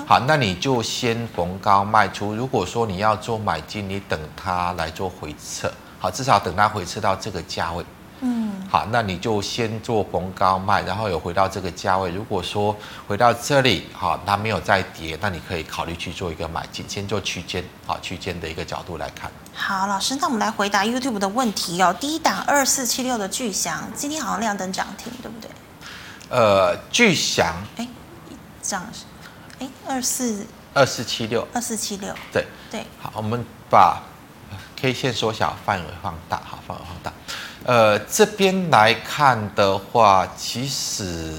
[0.05, 2.33] 好，那你就先逢高卖出。
[2.33, 7.85] 如果说你要做买进，你等它来做回撤，好，至少等它回撤到这个价位。
[8.21, 12.11] 嗯，好，那你就先做逢高卖，然后有回到这个价位。
[12.11, 12.75] 如果说
[13.07, 19.31] 回到这里，好，它没有再跌，那你可以考虑去做一个买进，先做区间，好，区间的一个角度来看。
[19.53, 21.95] 好，老师，那我们来回答 YouTube 的问题哦。
[21.99, 25.49] 第一档二四七六的巨翔，今天好像亮灯涨停，对不对？
[26.29, 27.87] 呃，巨翔，哎，
[28.61, 28.85] 涨，
[29.59, 32.85] 哎，二四二四七六，二四七六，对对。
[33.01, 34.03] 好，我们把
[34.75, 37.11] K 线缩小，范围放大，好，范围放大。
[37.69, 41.35] 呃，这边来看的话，其实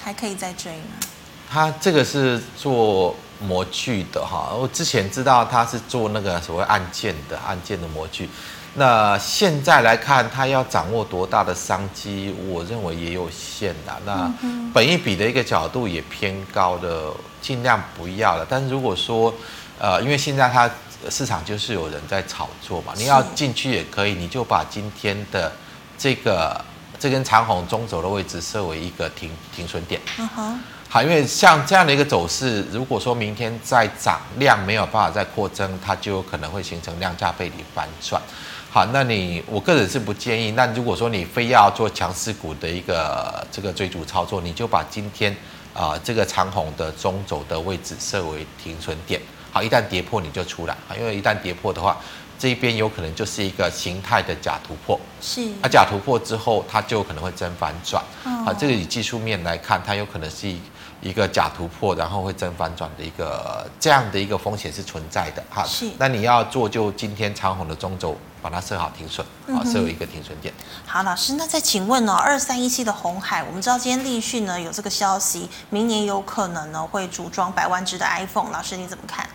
[0.00, 0.94] 还可以再追吗？
[1.50, 8.30] 他这个是做模具的哈，我之前知道他是做那个所谓按键的按键的模具。
[8.74, 13.92] 那现在来看，他要掌握多大的商机，我认为也有限的。
[14.06, 14.32] 那
[14.72, 17.10] 本一比的一个角度也偏高的，
[17.42, 18.46] 尽量不要了。
[18.48, 19.34] 但是如果说，
[19.80, 20.70] 呃，因为现在它
[21.10, 25.50] 市场就是有人在炒作嘛，你要进去也可以，你就把今天的
[25.98, 26.64] 这个
[26.98, 30.00] 这根长红中轴的位置设为一个停停损点。
[30.18, 30.60] 嗯哼。
[30.88, 38.22] 好，因为像这样的一个走势，如果说明天再涨量没有办法再扩增，它就有可能会形成量价背离反转。
[38.70, 40.52] 好，那你我个人是不建议。
[40.52, 45.32] 那如果说你非要做强势股的一个这个追逐操作，你就把今天
[45.72, 49.20] 啊、呃、这个长红的中轴的位置设为停损点。
[49.54, 51.96] 好，一旦跌破你就出来啊，因为一旦跌破的话，
[52.36, 54.98] 这边有可能就是一个形态的假突破。
[55.20, 55.48] 是。
[55.62, 58.02] 那假突破之后，它就可能会真反转。
[58.24, 60.52] 啊，这个以技术面来看，它有可能是
[61.00, 65.44] 一个假突破，然后会真反转的一个这样的一个风险是存在的。
[65.48, 65.88] 哈，是。
[65.98, 68.18] 那你要做就今天长虹的中轴。
[68.44, 69.24] 把它设好停损，
[69.56, 70.52] 好，设有一个停损点。
[70.84, 72.12] 好，老师，那再请问呢？
[72.12, 79.26] 二三一七的红海，我们知道今天立讯呢有这个消息，明年有可能呢会组装百万只的 iPhone，老师你怎么看？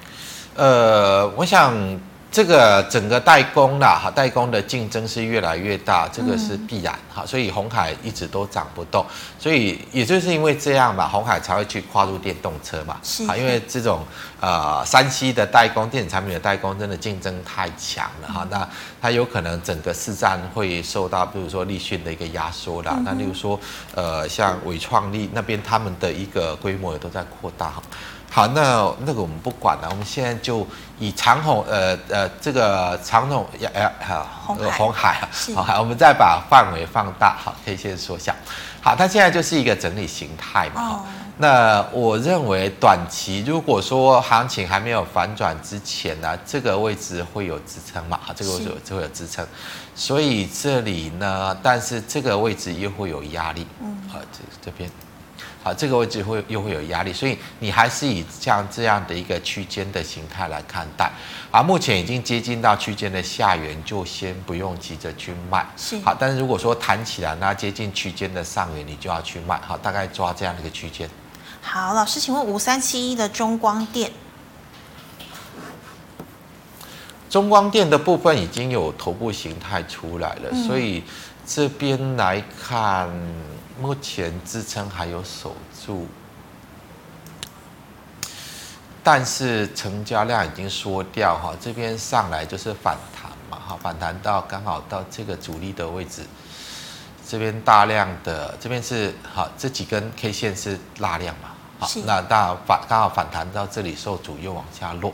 [0.56, 1.74] 呃，我想。
[2.32, 9.04] 这个整个代工啦，哈，代工的竞争是越来越大，这个是必然哈，所以红海一直都涨不动，
[9.40, 14.06] 所以也就是因为这样吧，红海才会去跨入电动车嘛，是，因为这种
[14.40, 18.70] 呃山西的代工、电子产品的代工真的竞争太强了哈，那
[19.02, 23.60] 它有可能整个市占会受到，比如说立讯的一个压缩啦，那例如说
[23.96, 27.82] 呃像伟创力那边他们的一个规模也都在扩大哈。
[28.32, 30.66] 好，那那个我们不管了，我们现在就
[31.00, 38.36] 以长虹，呃呃，这个长红，呃，好，红海，好，我们再把范围放大，好，可以先说一下。
[38.82, 40.82] 好，它现在就是一个整理形态嘛。
[40.82, 41.06] 哦、
[41.38, 48.20] 那我认为短期如果说行情还没有反转之前呢，这个位置会有支撑嘛？
[48.22, 49.46] 好，这个位置就会有支撑，
[49.96, 53.66] 所以这里呢，但是这个位置又会有压力。
[53.82, 54.90] 嗯，好，这这边。
[55.62, 61.12] 好，这个位置会又会有压力，所以你还是以像这样的一个区间的形态来看待。
[61.52, 65.68] 啊，目前已经接近到区间的下缘，就先不用急着去卖。
[65.76, 66.00] 是。
[66.00, 69.60] 好，但是如果说弹起来，那接近区间的上缘，你就要去卖。
[69.60, 71.10] 好，大概抓这样的一个区间。
[71.62, 74.10] 好，老师，请问五三七一的中光电，
[77.30, 81.04] 中光电的部分已经有头部形态出来了，嗯、所以
[81.46, 83.10] 这边来看。
[83.82, 85.56] 目前支撑还有守
[85.86, 86.08] 住，
[89.04, 96.24] 但是成交量已经缩掉哈，这边上来就是反弹嘛哈，反弹到刚好到这个阻力的位置，
[97.28, 101.50] 这边大量的这边是好，这几根 K 线是拉量嘛，
[101.80, 105.14] 好，那大反刚好反弹到这里受阻又往下落，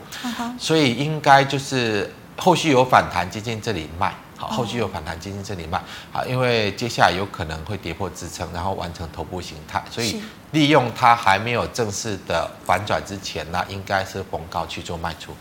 [0.59, 4.13] 所以应该就是后续有反弹接近这里卖。
[4.37, 5.81] 好，后续有反弹，接近这里卖。
[6.11, 10.21] 好，因为接下来有可能会跌破支撑，然后完成头部形态，所以
[10.51, 15.33] 利用它还没有正式的反转之前，呢应该是逢高去做卖出。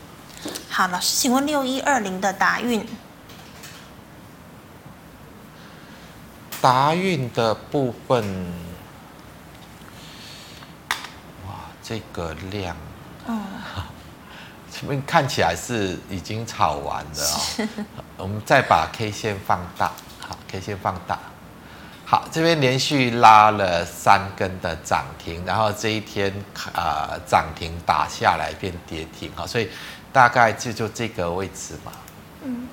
[0.68, 2.86] 好，老师，请问六一二零的达运，
[6.61, 8.24] 达运的部分，
[11.47, 12.76] 哇，这个量，
[13.26, 13.42] 嗯。
[14.81, 17.22] 这边看起来是已经炒完了
[17.97, 21.16] 哦， 我们再把 K 线放大，好，K 线放大，
[22.05, 26.35] 好，这边连续拉了三根的涨停，然后这一天
[26.75, 29.70] 啊涨停打下来变跌停，好，所以
[30.12, 31.93] 大概就就这个位置嘛，
[32.43, 32.66] 嗯，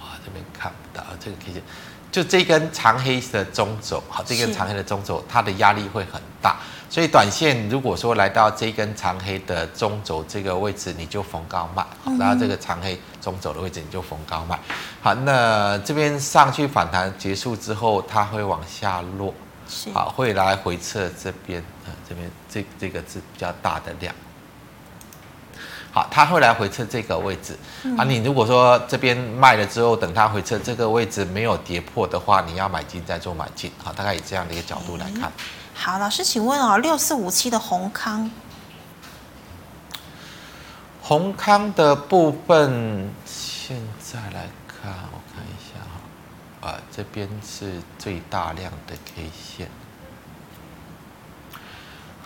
[0.00, 1.62] 哇，这边看不到这个 K 线，
[2.10, 6.56] 就这根长黑的中轴，好，这根长黑的中轴，它的压力会很大。
[6.90, 11.84] 所以短线如果说来到这根长黑的中轴这个位置，你就逢高卖；
[12.18, 14.58] 然后这个长黑中轴的位置，你就逢高卖。
[15.02, 19.34] 好，那这边上去反弹结束之后，它会往下落，
[19.92, 24.14] 好，会来回测这边，呃，这边这这个是比较大的量。
[25.90, 27.56] 好，它会来回测这个位置。
[27.96, 33.72] 啊，你如果说这边卖了之后，等它回撤这个位置没有跌破的话，你要买进再做买进。
[33.82, 35.32] 好，大概以这样的一个角度来看。
[35.74, 38.30] 好，老师，请问哦，六四五七的宏康，
[41.00, 45.80] 宏康的部分，现在来看，我看一下
[46.60, 49.70] 哈，啊，这边是最大量的 K 线。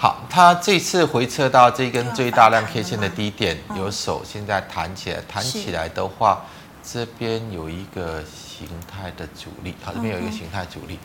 [0.03, 6.45] 好，它这次回撤到这根最大量 K 线的低点有手，现在弹起来，弹起来的话，
[6.83, 10.99] 这边有一个形态的阻力，好，这边有一个形态阻力。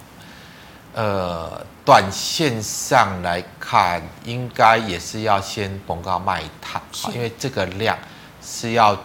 [0.95, 6.81] 呃，短线上来看，应该也是要先逢高卖一趟，
[7.13, 7.95] 因为这个量
[8.41, 8.97] 是要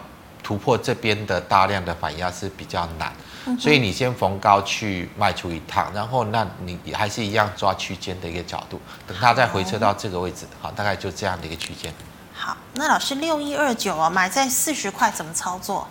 [0.42, 3.12] 突破这边的大量的反压是比较难，
[3.46, 11.92] 嗯、所以你先逢高去卖出一趟，然后那你还是一样抓区间的一个角度，等它再回撤到这个位置，好，大概就这样的一个区间。
[12.32, 15.86] 好，那老师六一二九啊，买在四十块怎么操作？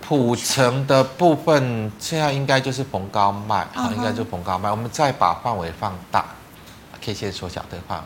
[0.00, 4.68] 普成的部分，现在应该就是逢高卖，好，应该就逢高卖。
[4.68, 6.24] 我们再把范围放大
[7.00, 8.02] ，K 线缩小的话，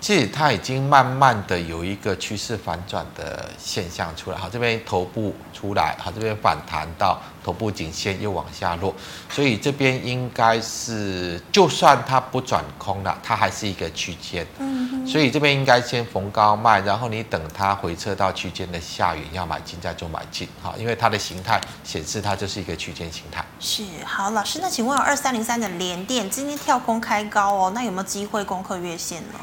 [0.00, 8.94] 其实它已经慢慢的有一个趋势反转的现象出来，好，这边头部出来，好，这边反弹到头部颈线又往下落，
[9.28, 23.44] 所以这边应该是，就算它不转空了，它还是一个区间，嗯，所以这边应该先逢高卖，然后你等它回撤到区间的下缘要买进再做买进，好，因为它的形态显示它就是一个区间形态。
[23.58, 29.34] 是，好，老师，那请问有二三零三的连电今天跳空开高哦，那有没有机会攻克月线呢？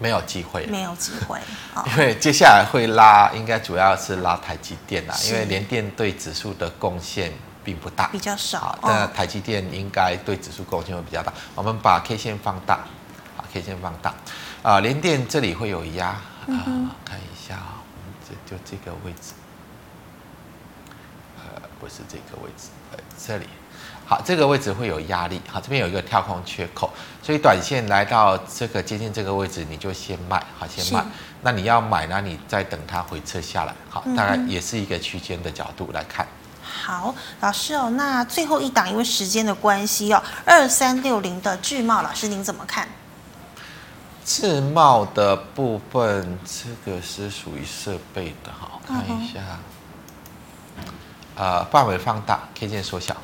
[0.00, 1.38] 没有机会，没有机会，
[1.76, 7.30] 哦、因为接下来会拉，应该主要是拉台积电啦，因为联电对指数的贡献
[7.62, 8.78] 并不大，比较少。
[8.82, 11.30] 那台积电应该对指数贡献会比较大。
[11.54, 12.76] 我们把 K 线放大，
[13.36, 14.14] 啊，K 线放大，
[14.62, 17.84] 啊，联电这里会有压，啊，嗯、看一下啊，
[18.26, 19.34] 这就这个位置，
[21.36, 23.46] 呃，不是这个位置，呃，这里。
[24.10, 25.40] 好，这个位置会有压力。
[25.48, 26.90] 好，这边有一个跳空缺口，
[27.22, 30.44] 所以短线来到这个接近这个位置，你就先卖。
[30.58, 31.04] 好，先卖。
[31.42, 32.20] 那你要买那？
[32.20, 33.74] 你再等它回撤下来。
[33.88, 36.26] 好，大概也是一个区间的角度来看。
[36.60, 42.88] 好，老师哦，那最后一档，因为时间的关系哦，二三六零的智茂老师您怎么看？
[44.24, 48.50] 智茂的部分，这个是属于设备的。
[48.50, 49.38] 哈，看一下。
[51.36, 53.16] 呃，范围放大，K 线缩小。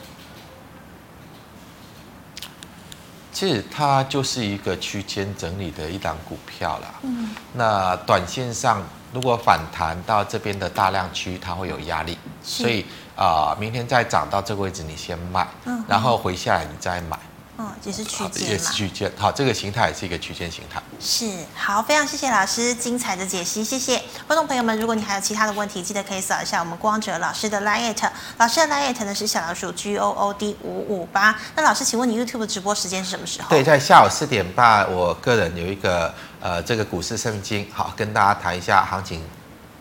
[3.36, 6.94] 其实它就是一个区间整理的一档股票啦。
[7.02, 8.82] 嗯，那短线上
[9.12, 12.80] 如果反弹到这边的大量区，它会有压力，所以
[13.14, 17.18] 啊、呃，明天再涨到这个位置，你先卖，嗯，然后回下来你再买。
[17.58, 20.82] 嗯，也是区间也是区间，好，这个形态也是一个区间形态。
[21.00, 23.96] 是，好，非常谢谢老师精彩的解析，谢谢
[24.26, 24.78] 观众朋友们。
[24.78, 31.34] 如果你还有其他的问题，记得可以扫一下我们光哲老师的 LINE，老师的 LINE 呢是小老鼠 G O O D 五五八。
[31.54, 33.48] 那老师，请问你 YouTube 直播时间是什么时候？
[33.48, 39.22] 对，在下午四点半，我个人有一个呃，这个股市圣经，好，跟大家谈一下行情。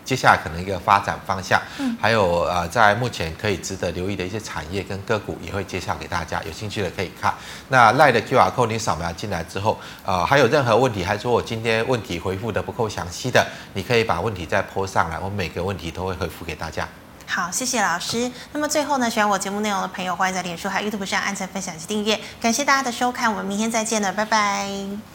[0.05, 6.41] 接下来可能一个发展方向，嗯，还有呃，在目前可以值得留意的一些产业跟个股，也会介绍给大家。
[6.43, 7.33] 有兴趣的可以看。
[7.69, 16.87] 那赖的 QR code 你扫描进来之后，呃，还有任何问题，还是说我今天问题回复的不够详细的，你可以把问题再 po 上来，我每个问题都会回复给大家。
[17.27, 18.31] 好，谢谢老师。
[18.51, 22.19] 那么最后呢，喜欢我节目内容的朋友，欢迎在脸书还有 YouTube 上按赞、分享及订阅。
[22.39, 25.14] 感谢大家的收看，我们明天再见了，拜拜。